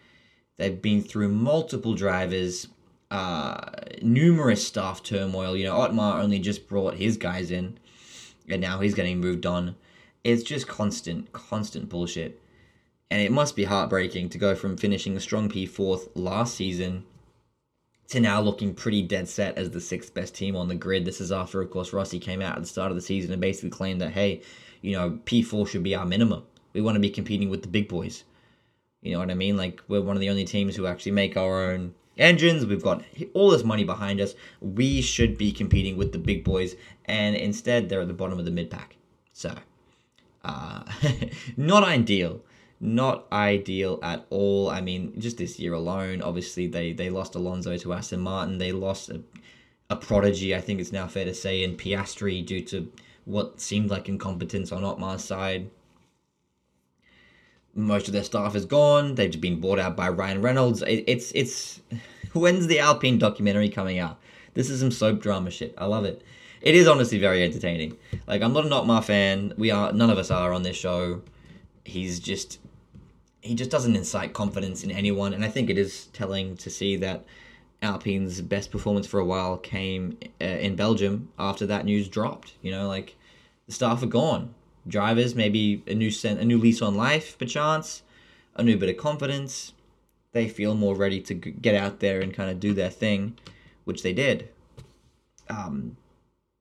[0.58, 2.70] they've been through multiple drivers,
[3.12, 3.70] uh,
[4.02, 5.56] numerous staff turmoil.
[5.56, 7.78] You know, Otmar only just brought his guys in,
[8.50, 9.76] and now he's getting moved on.
[10.24, 12.42] It's just constant, constant bullshit.
[13.12, 17.04] And it must be heartbreaking to go from finishing a strong P4th last season
[18.12, 21.06] to now looking pretty dead set as the sixth best team on the grid.
[21.06, 23.40] This is after, of course, Rossi came out at the start of the season and
[23.40, 24.42] basically claimed that, hey,
[24.82, 26.44] you know, P4 should be our minimum.
[26.74, 28.26] We want to be competing with the big boys.
[29.02, 29.56] You know what I mean?
[29.56, 32.66] Like, we're one of the only teams who actually make our own engines.
[32.66, 33.02] We've got
[33.34, 34.36] all this money behind us.
[34.60, 36.76] We should be competing with the big boys.
[37.06, 38.98] And instead, they're at the bottom of the mid pack.
[39.32, 39.56] So,
[40.44, 40.84] uh,
[41.56, 42.42] not ideal
[42.82, 44.70] not ideal at all.
[44.70, 48.58] I mean, just this year alone, obviously they they lost Alonso to Aston Martin.
[48.58, 49.22] They lost a,
[49.90, 52.92] a prodigy, I think it's now fair to say, in Piastri due to
[53.26, 55.70] what seemed like incompetence on Otmar's side.
[57.76, 59.16] Most of their staff is gone.
[59.16, 60.82] They've just been bought out by Ryan Reynolds.
[60.82, 61.82] It, it's it's
[62.34, 64.20] when's the Alpine documentary coming out?
[64.56, 65.76] This is some soap drama shit.
[65.78, 66.24] I love it.
[66.62, 67.96] It is honestly very entertaining.
[68.26, 69.54] Like I'm not an Otmar fan.
[69.56, 71.22] We are none of us are on this show.
[71.86, 72.60] He's just
[73.42, 76.96] he just doesn't incite confidence in anyone, and I think it is telling to see
[76.98, 77.26] that
[77.82, 82.54] Alpine's best performance for a while came uh, in Belgium after that news dropped.
[82.62, 83.16] You know, like
[83.66, 84.54] the staff are gone,
[84.88, 88.04] drivers maybe a new sen- a new lease on life, perchance,
[88.56, 89.74] a new bit of confidence.
[90.34, 93.38] They feel more ready to g- get out there and kind of do their thing,
[93.84, 94.50] which they did.
[95.50, 95.98] Um,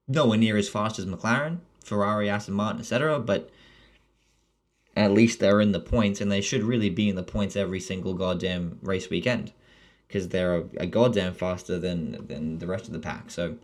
[0.08, 3.50] nowhere near as fast as McLaren, Ferrari, Aston Martin, etc., but
[5.00, 7.80] at least they're in the points, and they should really be in the points every
[7.80, 9.52] single goddamn race weekend
[10.06, 13.30] because they're a, goddamn faster than than the rest of the pack.
[13.30, 13.56] So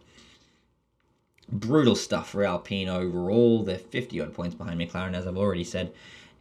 [1.50, 3.62] brutal stuff for Alpine overall.
[3.62, 5.92] They're 50 odd points behind McLaren, as I've already said.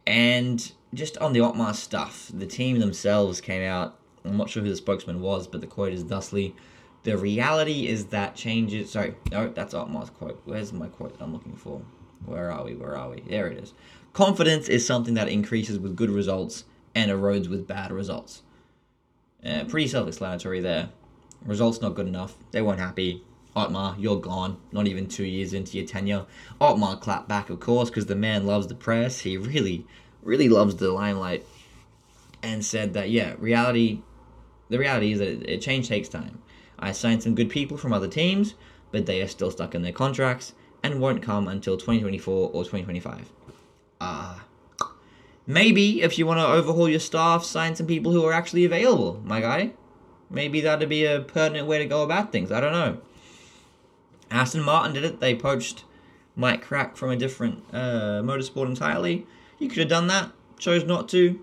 [0.06, 3.98] And just on the Otmar stuff, the team themselves came out.
[4.24, 6.54] I'm not sure who the spokesman was, but the quote is thusly.
[7.02, 8.92] The reality is that changes.
[8.92, 10.40] Sorry, no, that's Otmar's quote.
[10.44, 11.82] Where's my quote I'm looking for?
[12.24, 12.74] Where are we?
[12.74, 13.20] Where are we?
[13.20, 13.74] There it is.
[14.16, 18.40] Confidence is something that increases with good results and erodes with bad results.
[19.44, 20.88] Uh, pretty self explanatory there.
[21.44, 22.34] Results not good enough.
[22.50, 23.22] They weren't happy.
[23.54, 24.56] Otmar, you're gone.
[24.72, 26.24] Not even two years into your tenure.
[26.62, 29.18] Otmar clapped back, of course, because the man loves the press.
[29.18, 29.86] He really,
[30.22, 31.44] really loves the limelight.
[32.42, 34.00] And said that, yeah, reality,
[34.70, 36.40] the reality is that it, change takes time.
[36.78, 38.54] I signed some good people from other teams,
[38.92, 43.30] but they are still stuck in their contracts and won't come until 2024 or 2025
[44.00, 44.38] uh,
[45.46, 49.20] maybe if you want to overhaul your staff, sign some people who are actually available,
[49.24, 49.72] my guy.
[50.28, 52.50] Maybe that'd be a pertinent way to go about things.
[52.50, 52.98] I don't know.
[54.30, 55.20] Aston Martin did it.
[55.20, 55.84] They poached
[56.34, 59.26] Mike Krack from a different uh, motorsport entirely.
[59.58, 60.32] You could have done that.
[60.58, 61.40] Chose not to.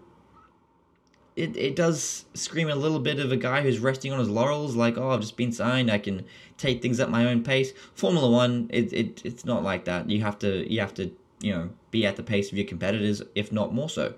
[1.35, 4.75] It, it does scream a little bit of a guy who's resting on his laurels,
[4.75, 6.25] like, oh, I've just been signed, I can
[6.57, 7.73] take things at my own pace.
[7.95, 10.09] Formula One, it, it it's not like that.
[10.09, 11.11] You have to you have to
[11.43, 14.13] you know, be at the pace of your competitors, if not more so.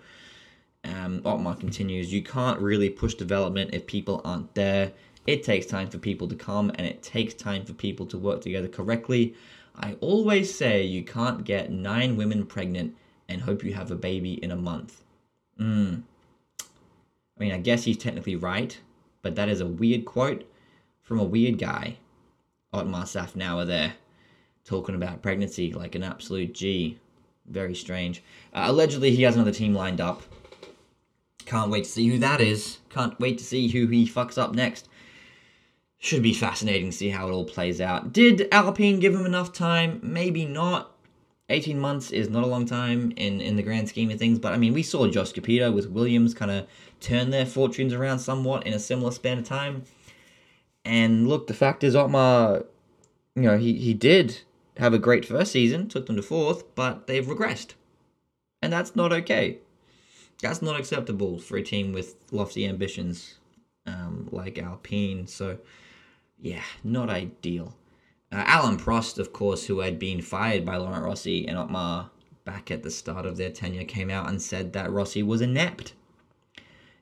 [0.83, 4.91] Um, Otmar continues, you can't really push development if people aren't there.
[5.25, 8.41] It takes time for people to come and it takes time for people to work
[8.41, 9.33] together correctly.
[9.75, 12.95] I always say you can't get nine women pregnant
[13.27, 15.03] and hope you have a baby in a month.
[15.59, 16.03] Mm.
[16.61, 18.79] I mean, I guess he's technically right,
[19.23, 20.47] but that is a weird quote
[21.01, 21.97] from a weird guy.
[22.71, 23.93] Otmar Szafnauer there,
[24.63, 26.99] talking about pregnancy like an absolute G.
[27.47, 28.23] Very strange.
[28.53, 30.23] Uh, allegedly, he has another team lined up.
[31.45, 32.79] Can't wait to see who that is.
[32.89, 34.89] Can't wait to see who he fucks up next.
[35.97, 38.11] should be fascinating to see how it all plays out.
[38.11, 39.99] Did Alpine give him enough time?
[40.03, 40.91] Maybe not.
[41.49, 44.51] 18 months is not a long time in, in the grand scheme of things, but
[44.53, 46.67] I mean, we saw Jost Capito with Williams kind of
[46.99, 49.83] turn their fortunes around somewhat in a similar span of time.
[50.83, 52.65] And look, the fact is, Otmar,
[53.35, 54.41] you know, he, he did
[54.77, 57.73] have a great first season, took them to fourth, but they've regressed.
[58.61, 59.59] And that's not okay.
[60.41, 63.35] That's not acceptable for a team with lofty ambitions
[63.85, 65.27] um, like Alpine.
[65.27, 65.59] So,
[66.39, 67.75] yeah, not ideal.
[68.31, 72.09] Uh, Alain Prost, of course, who had been fired by Laurent Rossi and Otmar
[72.43, 75.93] back at the start of their tenure, came out and said that Rossi was inept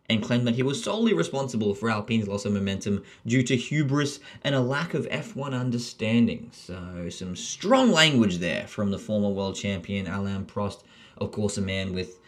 [0.09, 4.19] and claimed that he was solely responsible for Alpine's loss of momentum due to hubris
[4.43, 6.49] and a lack of F1 understanding.
[6.51, 10.81] So, some strong language there from the former world champion Alain Prost,
[11.17, 12.19] of course, a man with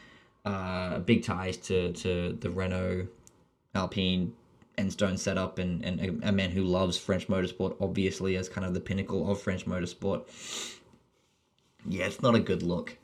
[0.45, 3.07] uh, big ties to, to the Renault
[3.73, 4.33] Alpine
[4.77, 8.73] Enstone setup and, and a, a man who loves French motorsport, obviously, as kind of
[8.73, 10.23] the pinnacle of French motorsport.
[11.87, 12.97] Yeah, it's not a good look.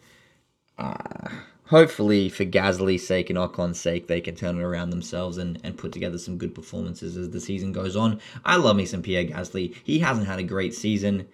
[0.77, 1.29] Uh,
[1.65, 5.77] hopefully, for Gasly's sake and Ocon's sake, they can turn it around themselves and, and
[5.77, 8.19] put together some good performances as the season goes on.
[8.43, 9.75] I love me some Pierre Gasly.
[9.83, 11.27] He hasn't had a great season.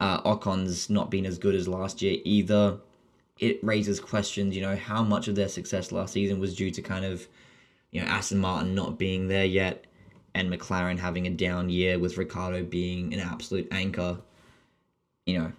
[0.00, 2.78] Uh, Ocon's not been as good as last year either.
[3.38, 6.82] It raises questions, you know, how much of their success last season was due to
[6.82, 7.26] kind of
[7.92, 9.84] you know, Aston Martin not being there yet,
[10.34, 14.18] and McLaren having a down year with Ricciardo being an absolute anchor,
[15.26, 15.52] you know,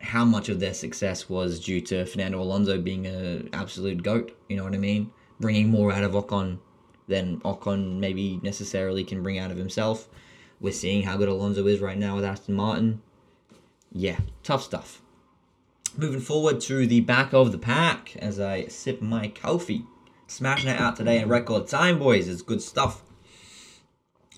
[0.00, 4.56] how much of their success was due to Fernando Alonso being an absolute goat, you
[4.56, 5.10] know what I mean?
[5.40, 6.58] Bringing more out of Ocon
[7.08, 10.08] than Ocon maybe necessarily can bring out of himself.
[10.60, 13.02] We're seeing how good Alonso is right now with Aston Martin.
[13.92, 15.02] Yeah, tough stuff.
[15.96, 19.84] Moving forward to the back of the pack as I sip my coffee.
[20.26, 22.28] Smashing it out today in record time, boys.
[22.28, 23.02] It's good stuff.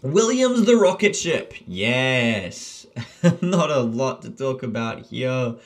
[0.03, 1.55] Williams the rocket ship.
[1.67, 2.87] Yes.
[3.43, 5.57] Not a lot to talk about here.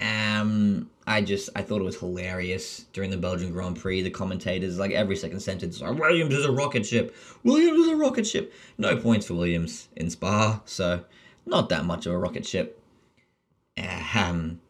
[0.00, 4.02] Um, I just I thought it was hilarious during the Belgian Grand Prix.
[4.02, 7.14] The commentators, like every second sentence, like, Williams is a rocket ship.
[7.44, 8.52] Williams is a rocket ship.
[8.76, 11.04] No points for Williams in Spa, so
[11.46, 12.82] not that much of a rocket ship.
[14.14, 14.60] Um,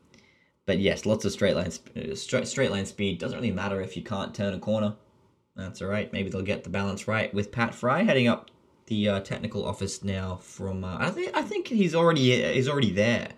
[0.67, 3.19] but yes, lots of straight line uh, straight straight line speed.
[3.19, 4.95] Doesn't really matter if you can't turn a corner.
[5.57, 6.13] That's all right.
[6.13, 8.51] Maybe they'll get the balance right with Pat Fry heading up
[8.87, 10.37] the uh, technical office now.
[10.37, 13.31] From uh, I think I think he's already he's already there.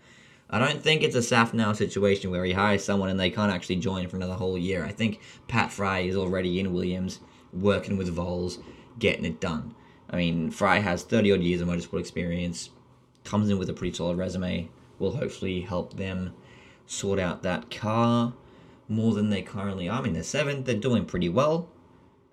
[0.48, 3.52] I don't think it's a SAF now situation where he hires someone and they can't
[3.52, 4.85] actually join for another whole year.
[4.85, 7.18] I think Pat Fry is already in Williams,
[7.52, 8.62] working with Vowles,
[8.98, 9.74] getting it done.
[10.09, 12.70] I mean, Fry has 30 odd years of motorsport experience,
[13.24, 14.68] comes in with a pretty solid resume,
[15.00, 16.32] will hopefully help them
[16.87, 18.32] sort out that car
[18.88, 19.98] more than they currently are.
[19.98, 21.68] I mean, they're seventh, they're doing pretty well.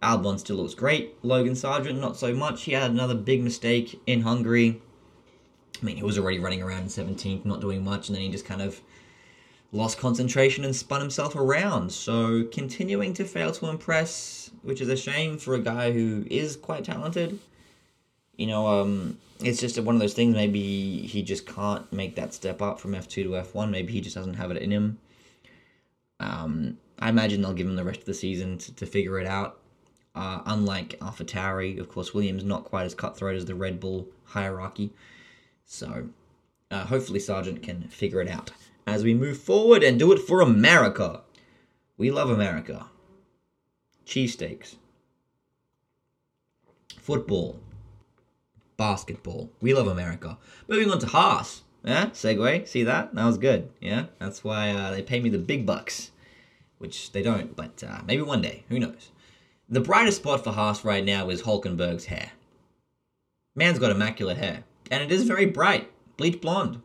[0.03, 1.15] Albon still looks great.
[1.23, 2.63] Logan Sargent, not so much.
[2.63, 4.81] He had another big mistake in Hungary.
[5.81, 8.29] I mean, he was already running around in 17th, not doing much, and then he
[8.29, 8.81] just kind of
[9.71, 11.91] lost concentration and spun himself around.
[11.91, 16.55] So, continuing to fail to impress, which is a shame for a guy who is
[16.55, 17.39] quite talented.
[18.37, 20.35] You know, um, it's just one of those things.
[20.35, 23.69] Maybe he just can't make that step up from F2 to F1.
[23.69, 24.99] Maybe he just doesn't have it in him.
[26.19, 29.27] Um, I imagine they'll give him the rest of the season to, to figure it
[29.27, 29.59] out.
[30.15, 34.93] Uh, unlike AlphaTauri, of course, Williams not quite as cutthroat as the Red Bull hierarchy.
[35.65, 36.09] So,
[36.69, 38.51] uh, hopefully, Sargent can figure it out
[38.85, 41.21] as we move forward and do it for America.
[41.97, 42.87] We love America.
[44.05, 44.75] Cheesesteaks.
[46.99, 47.59] Football
[48.77, 49.49] basketball.
[49.61, 50.37] We love America.
[50.67, 51.61] Moving on to Haas.
[51.83, 52.67] Yeah, segue.
[52.67, 53.13] See that?
[53.13, 53.69] That was good.
[53.81, 56.11] Yeah, that's why uh, they pay me the big bucks,
[56.77, 58.63] which they don't, but uh, maybe one day.
[58.69, 59.09] Who knows?
[59.69, 62.31] The brightest spot for Haas right now is Hulkenberg's hair.
[63.55, 66.81] Man's got immaculate hair, and it is very bright, bleach blonde.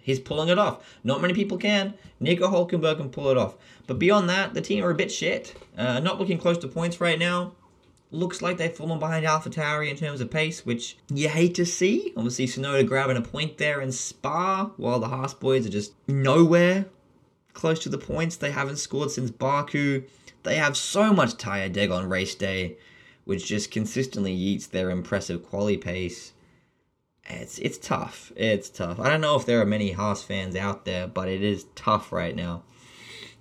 [0.00, 0.98] He's pulling it off.
[1.02, 1.94] Not many people can.
[2.20, 3.56] Nico Hulkenberg can pull it off.
[3.86, 5.54] But beyond that, the team are a bit shit.
[5.76, 7.52] Uh, not looking close to points right now
[8.14, 12.12] looks like they've fallen behind AlphaTauri in terms of pace, which you hate to see.
[12.16, 16.86] Obviously, Tsunoda grabbing a point there in Spa, while the Haas boys are just nowhere
[17.52, 18.36] close to the points.
[18.36, 20.04] They haven't scored since Baku.
[20.44, 22.76] They have so much tire deg on race day,
[23.24, 26.32] which just consistently eats their impressive quali pace.
[27.26, 28.30] It's it's tough.
[28.36, 29.00] It's tough.
[29.00, 32.12] I don't know if there are many Haas fans out there, but it is tough
[32.12, 32.62] right now.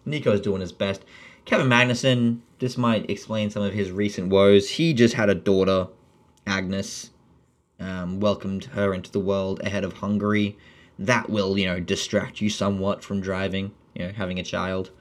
[0.06, 1.04] Nico's doing his best.
[1.46, 4.70] Kevin Magnussen, this might explain some of his recent woes.
[4.70, 5.88] He just had a daughter,
[6.48, 7.10] Agnes,
[7.82, 10.58] um, welcomed her into the world ahead of Hungary.
[10.98, 14.92] That will, you know, distract you somewhat from driving, you know, having a child.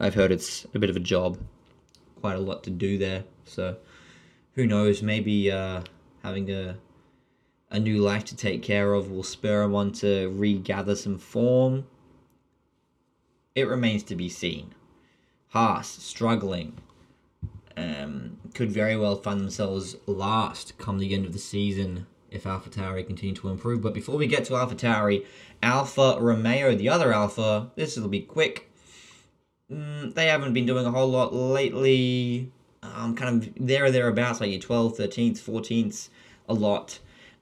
[0.00, 1.38] I've heard it's a bit of a job,
[2.20, 3.24] quite a lot to do there.
[3.44, 3.76] So,
[4.54, 5.02] who knows?
[5.02, 5.82] Maybe uh,
[6.22, 6.76] having a
[7.70, 11.86] a new life to take care of will spur him on to regather some form.
[13.54, 14.74] It remains to be seen.
[15.48, 16.78] Haas struggling.
[17.76, 23.06] Um, could very well find themselves last come the end of the season if AlphaTauri
[23.06, 23.82] continue to improve.
[23.82, 25.24] But before we get to AlphaTauri,
[25.62, 28.69] Alfa Romeo, the other Alpha, this will be quick.
[29.70, 32.50] Mm, they haven't been doing a whole lot lately.
[32.82, 36.08] Um, kind of there or thereabouts, like your 12th, 13th, 14th,
[36.48, 36.98] a lot.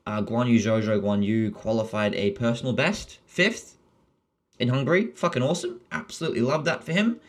[0.06, 3.76] Uh, Guan Yu Zhou Guan Yu qualified a personal best, fifth
[4.58, 5.08] in Hungary.
[5.14, 5.80] Fucking awesome.
[5.92, 7.20] Absolutely love that for him.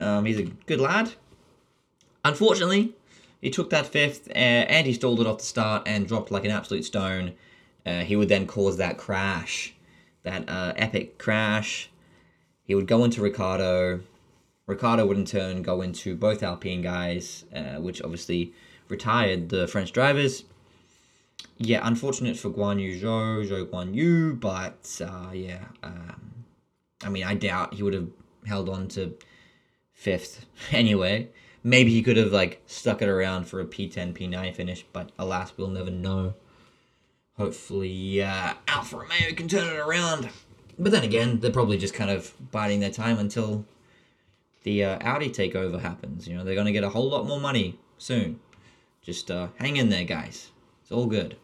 [0.00, 1.12] Um, he's a good lad.
[2.24, 2.94] Unfortunately,
[3.40, 6.44] he took that fifth uh, and he stalled it off the start and dropped like
[6.44, 7.32] an absolute stone.
[7.86, 9.74] Uh, he would then cause that crash,
[10.22, 11.90] that uh, epic crash.
[12.64, 14.00] He would go into Ricciardo.
[14.70, 18.54] Ricciardo would in turn go into both Alpine guys, uh, which obviously
[18.88, 20.44] retired the French drivers.
[21.58, 26.44] Yeah, unfortunate for Guan Yu Zhou, Zhou Guan Yu, but uh, yeah, um,
[27.02, 28.08] I mean, I doubt he would have
[28.46, 29.14] held on to
[29.92, 31.28] fifth anyway.
[31.64, 35.52] Maybe he could have like stuck it around for a P10, P9 finish, but alas,
[35.56, 36.34] we'll never know.
[37.36, 40.28] Hopefully, uh, Alfa Romeo can turn it around.
[40.78, 43.66] But then again, they're probably just kind of biding their time until
[44.62, 46.28] the uh, Audi takeover happens.
[46.28, 48.40] You know, they're going to get a whole lot more money soon.
[49.02, 50.50] Just uh, hang in there, guys.
[50.82, 51.36] It's all good.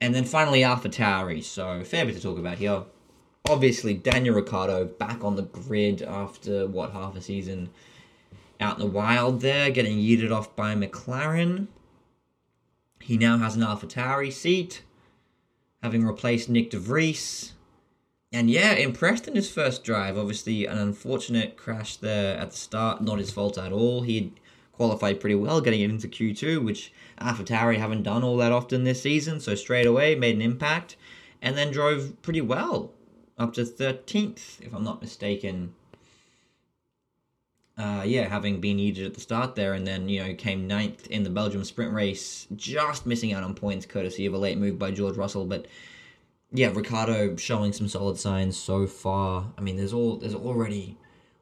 [0.00, 1.42] And then finally, AlphaTauri.
[1.42, 2.82] So, fair bit to talk about here.
[3.48, 7.70] Obviously, Daniel Ricciardo back on the grid after, what, half a season
[8.60, 11.68] out in the wild there, getting yeeted off by McLaren.
[13.00, 14.82] He now has an AlphaTauri seat,
[15.82, 17.53] having replaced Nick De Vries.
[18.34, 20.18] And yeah, impressed in his first drive.
[20.18, 24.00] Obviously, an unfortunate crash there at the start, not his fault at all.
[24.00, 24.30] He had
[24.72, 29.00] qualified pretty well, getting it into Q2, which AlphaTauri haven't done all that often this
[29.00, 29.38] season.
[29.38, 30.96] So straight away made an impact,
[31.40, 32.90] and then drove pretty well
[33.38, 35.72] up to 13th, if I'm not mistaken.
[37.78, 41.06] Uh, yeah, having been needed at the start there, and then you know came ninth
[41.06, 44.76] in the Belgium sprint race, just missing out on points courtesy of a late move
[44.76, 45.44] by George Russell.
[45.44, 45.66] But
[46.54, 49.52] yeah, Ricciardo showing some solid signs so far.
[49.58, 50.96] I mean, there's all there's already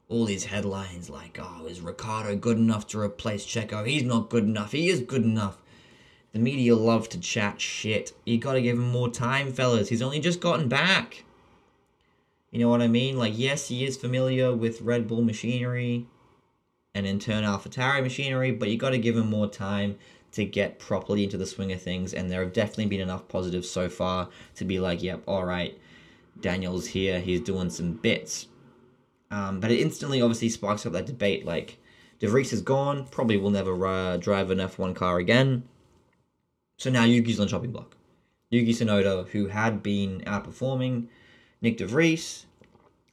[0.08, 3.86] all these headlines like, oh, is Ricciardo good enough to replace Checo?
[3.86, 4.72] He's not good enough.
[4.72, 5.58] He is good enough.
[6.32, 8.14] The media love to chat shit.
[8.24, 9.90] You gotta give him more time, fellas.
[9.90, 11.24] He's only just gotten back.
[12.50, 13.18] You know what I mean?
[13.18, 16.06] Like, yes, he is familiar with Red Bull machinery
[16.94, 19.98] and in turn AlphaTauri machinery, but you gotta give him more time
[20.32, 22.14] to get properly into the swing of things.
[22.14, 25.78] And there have definitely been enough positives so far to be like, yep, all right,
[26.40, 27.20] Daniel's here.
[27.20, 28.48] He's doing some bits.
[29.30, 31.46] Um, but it instantly obviously sparks up that debate.
[31.46, 31.78] Like,
[32.18, 35.64] De Vries is gone, probably will never uh, drive an F1 car again.
[36.78, 37.96] So now Yuki's on chopping block.
[38.50, 41.06] Yuki Tsunoda, who had been outperforming
[41.62, 42.46] Nick De Vries,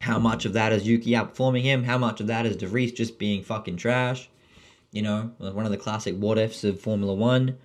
[0.02, 1.84] how much of that is Yuki outperforming him?
[1.84, 4.30] How much of that is De Vries just being fucking trash?
[4.92, 7.58] You know, one of the classic what ifs of Formula One.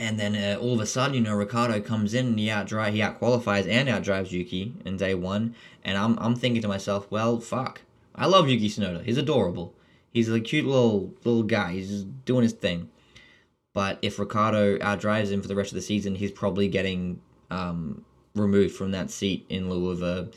[0.00, 2.92] And then uh, all of a sudden, you know, Ricciardo comes in and he outdrive,
[2.92, 5.56] he outqualifies and outdrives Yuki in day one.
[5.82, 7.82] And I'm, I'm thinking to myself, well, fuck.
[8.14, 9.02] I love Yuki Tsunoda.
[9.02, 9.74] He's adorable.
[10.12, 11.72] He's a cute little little guy.
[11.72, 12.90] He's just doing his thing.
[13.74, 18.04] But if Ricciardo outdrives him for the rest of the season, he's probably getting um,
[18.34, 20.28] removed from that seat in lieu of a,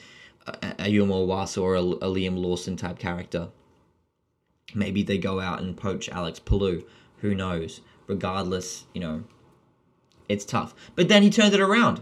[0.47, 3.49] a, Iwasa or a, a Liam Lawson type character.
[4.75, 6.83] Maybe they go out and poach Alex Palou.
[7.17, 7.81] Who knows?
[8.07, 9.23] Regardless, you know,
[10.27, 10.73] it's tough.
[10.95, 12.01] But then he turned it around.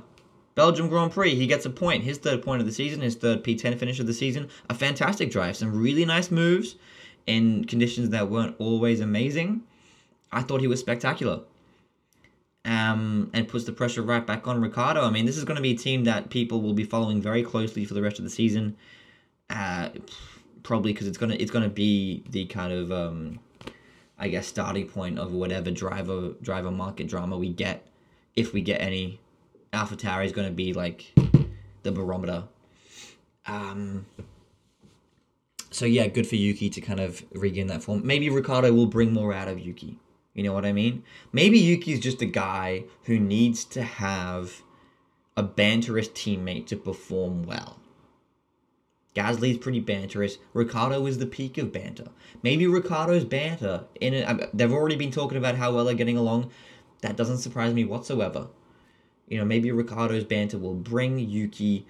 [0.55, 2.03] Belgium Grand Prix, he gets a point.
[2.03, 4.49] His third point of the season, his third P10 finish of the season.
[4.69, 5.55] A fantastic drive.
[5.55, 6.75] Some really nice moves
[7.25, 9.61] in conditions that weren't always amazing.
[10.31, 11.41] I thought he was spectacular.
[12.65, 15.01] Um, and puts the pressure right back on Ricciardo.
[15.01, 17.41] I mean, this is going to be a team that people will be following very
[17.41, 18.75] closely for the rest of the season.
[19.49, 19.89] Uh,
[20.63, 23.39] probably because it's gonna it's gonna be the kind of um,
[24.17, 27.87] I guess starting point of whatever driver driver market drama we get
[28.35, 29.19] if we get any.
[29.71, 31.13] AlphaTauri is to be like
[31.83, 32.45] the barometer.
[33.45, 34.05] Um,
[35.71, 38.05] so yeah, good for Yuki to kind of regain that form.
[38.05, 39.99] Maybe Ricciardo will bring more out of Yuki.
[40.33, 41.03] You know what I mean?
[41.31, 44.61] Maybe Yuki's just a guy who needs to have
[45.35, 47.79] a banterous teammate to perform well.
[49.15, 50.37] Gasly's pretty banterous.
[50.53, 52.09] Ricciardo is the peak of banter.
[52.43, 54.49] Maybe Ricciardo's banter in it.
[54.53, 56.51] They've already been talking about how well they're getting along.
[57.01, 58.47] That doesn't surprise me whatsoever.
[59.27, 61.87] You know, maybe Ricciardo's banter will bring Yuki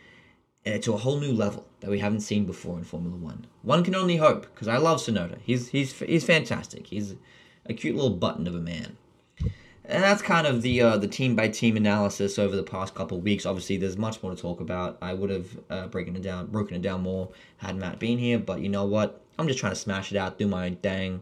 [0.66, 3.48] uh, to a whole new level that we haven't seen before in Formula One.
[3.62, 5.40] One can only hope because I love Tsunoda.
[5.42, 6.88] He's he's he's fantastic.
[6.88, 7.16] He's
[7.66, 8.98] a cute little button of a man.
[9.90, 13.18] And that's kind of the uh, the team by team analysis over the past couple
[13.18, 13.46] of weeks.
[13.46, 14.98] Obviously, there's much more to talk about.
[15.02, 18.38] I would have uh, broken it down, broken it down more had Matt been here.
[18.38, 19.20] But you know what?
[19.40, 21.22] I'm just trying to smash it out, do my dang.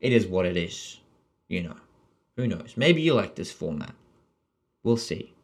[0.00, 1.00] It is what it is.
[1.48, 1.76] You know,
[2.36, 2.74] who knows?
[2.76, 3.94] Maybe you like this format.
[4.82, 5.34] We'll see.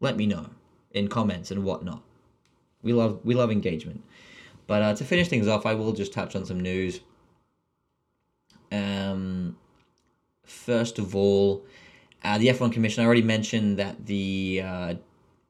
[0.00, 0.50] Let me know
[0.92, 2.02] in comments and whatnot.
[2.82, 4.02] We love we love engagement.
[4.66, 7.00] But uh, to finish things off, I will just touch on some news.
[8.72, 9.56] Um,
[10.46, 11.64] first of all,
[12.24, 14.94] uh, the F1 Commission, I already mentioned that the uh,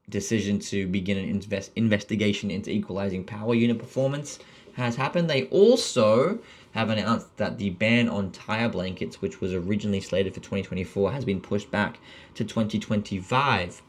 [0.09, 4.39] decision to begin an invest- investigation into equalizing power unit performance
[4.75, 5.31] has happened.
[5.31, 6.39] They also
[6.73, 11.25] have announced that the ban on tire blankets, which was originally slated for 2024, has
[11.25, 11.99] been pushed back
[12.35, 13.83] to 2025.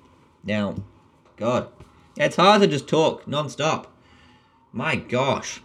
[0.46, 0.76] Now,
[1.36, 1.70] God,
[2.16, 3.94] it's hard to just talk non-stop.
[4.72, 5.62] My gosh.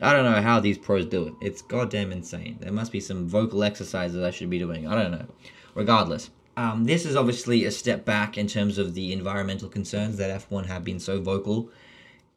[0.00, 1.34] I don't know how these pros do it.
[1.40, 2.58] It's goddamn insane.
[2.60, 4.86] There must be some vocal exercises I should be doing.
[4.86, 5.26] I don't know.
[5.74, 10.48] Regardless, um, this is obviously a step back in terms of the environmental concerns that
[10.48, 11.70] F1 have been so vocal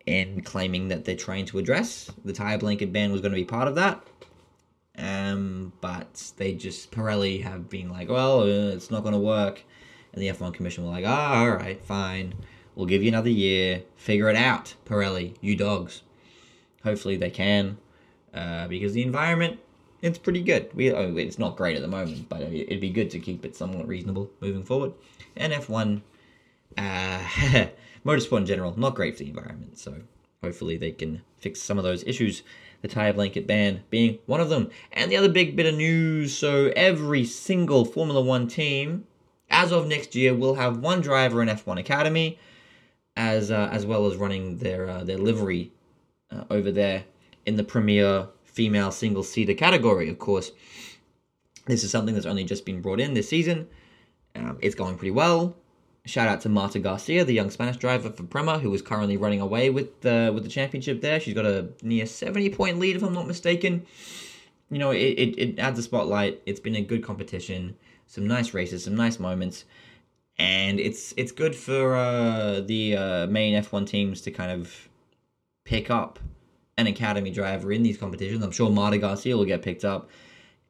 [0.06, 2.12] in claiming that they're trying to address.
[2.26, 4.06] The tire blanket ban was going to be part of that.
[4.98, 9.64] Um, but they just, Pirelli have been like, well, uh, it's not going to work.
[10.12, 12.34] And the F1 Commission were like, ah, all right, fine.
[12.76, 13.84] We'll give you another year.
[13.96, 16.02] Figure it out, Pirelli, you dogs.
[16.84, 17.78] Hopefully they can,
[18.34, 19.60] uh, because the environment
[20.04, 20.70] it's pretty good.
[20.74, 23.56] We oh, it's not great at the moment, but it'd be good to keep it
[23.56, 24.92] somewhat reasonable moving forward.
[25.38, 26.02] And F1,
[26.78, 27.20] uh,
[28.06, 29.80] motorsport in general, not great for the environment.
[29.80, 29.96] So
[30.44, 32.44] hopefully they can fix some of those issues.
[32.82, 34.70] The tire blanket ban being one of them.
[34.92, 39.08] And the other big bit of news: so every single Formula One team,
[39.50, 42.38] as of next year, will have one driver in F1 Academy,
[43.16, 45.72] as uh, as well as running their uh, their livery
[46.34, 47.06] uh, over there
[47.46, 50.10] in the Premier female single seater category.
[50.10, 50.52] Of course,
[51.66, 53.68] this is something that's only just been brought in this season.
[54.36, 55.56] Um, it's going pretty well.
[56.06, 59.40] Shout out to Marta Garcia, the young Spanish driver for Prema, who is currently running
[59.40, 61.00] away with the with the championship.
[61.02, 63.86] There, she's got a near seventy point lead, if I'm not mistaken.
[64.70, 66.42] You know, it, it, it adds a spotlight.
[66.46, 67.78] It's been a good competition,
[68.08, 69.64] some nice races, some nice moments,
[70.38, 74.90] and it's it's good for uh, the uh, main F1 teams to kind of
[75.64, 76.20] pick up
[76.78, 78.44] an academy driver in these competitions.
[78.44, 80.10] I'm sure Marta Garcia will get picked up,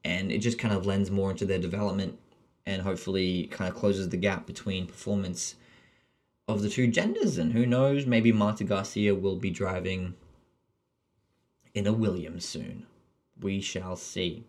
[0.03, 2.19] and it just kind of lends more into their development
[2.65, 5.55] and hopefully kind of closes the gap between performance
[6.47, 7.37] of the two genders.
[7.37, 10.15] And who knows, maybe Marta Garcia will be driving
[11.73, 12.85] in a Williams soon.
[13.41, 14.43] We shall see.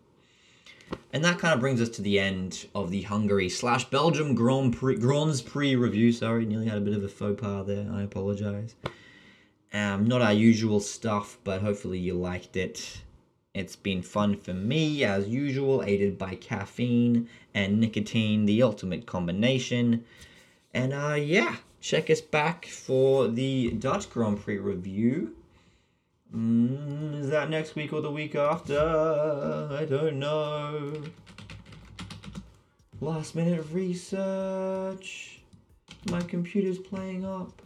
[1.11, 4.75] And that kind of brings us to the end of the Hungary slash Belgium Grand
[4.77, 6.11] Prix, Grands Prix review.
[6.11, 7.89] Sorry, nearly had a bit of a faux pas there.
[7.91, 8.75] I apologize.
[9.75, 13.01] Um, not our usual stuff, but hopefully you liked it.
[13.53, 20.05] It's been fun for me, as usual, aided by caffeine and nicotine, the ultimate combination.
[20.73, 25.35] And uh, yeah, check us back for the Dutch Grand Prix review.
[26.33, 28.79] Mm, is that next week or the week after?
[28.79, 31.03] I don't know.
[33.01, 35.41] Last minute research.
[36.09, 37.61] My computer's playing up.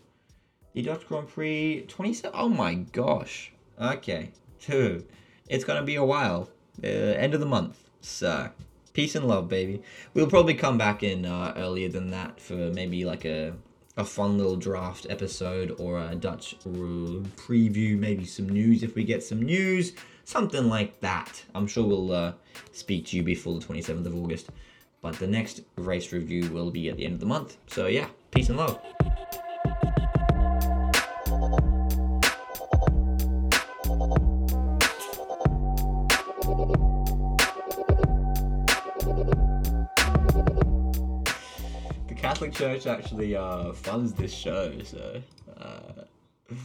[0.73, 2.31] The Dutch Grand Prix 27.
[2.33, 3.51] Oh my gosh.
[3.81, 4.31] Okay.
[4.59, 5.05] Two.
[5.47, 6.49] It's gonna be a while.
[6.83, 7.89] Uh, end of the month.
[8.01, 8.49] So,
[8.93, 9.81] peace and love, baby.
[10.13, 13.53] We'll probably come back in uh, earlier than that for maybe like a
[13.97, 19.21] a fun little draft episode or a Dutch preview, maybe some news if we get
[19.21, 19.91] some news,
[20.23, 21.43] something like that.
[21.53, 22.33] I'm sure we'll uh,
[22.71, 24.49] speak to you before the 27th of August.
[25.01, 27.57] But the next race review will be at the end of the month.
[27.67, 28.79] So, yeah, peace and love.
[42.39, 45.21] Catholic Church actually uh, funds this show, so.
[45.57, 46.55] Uh...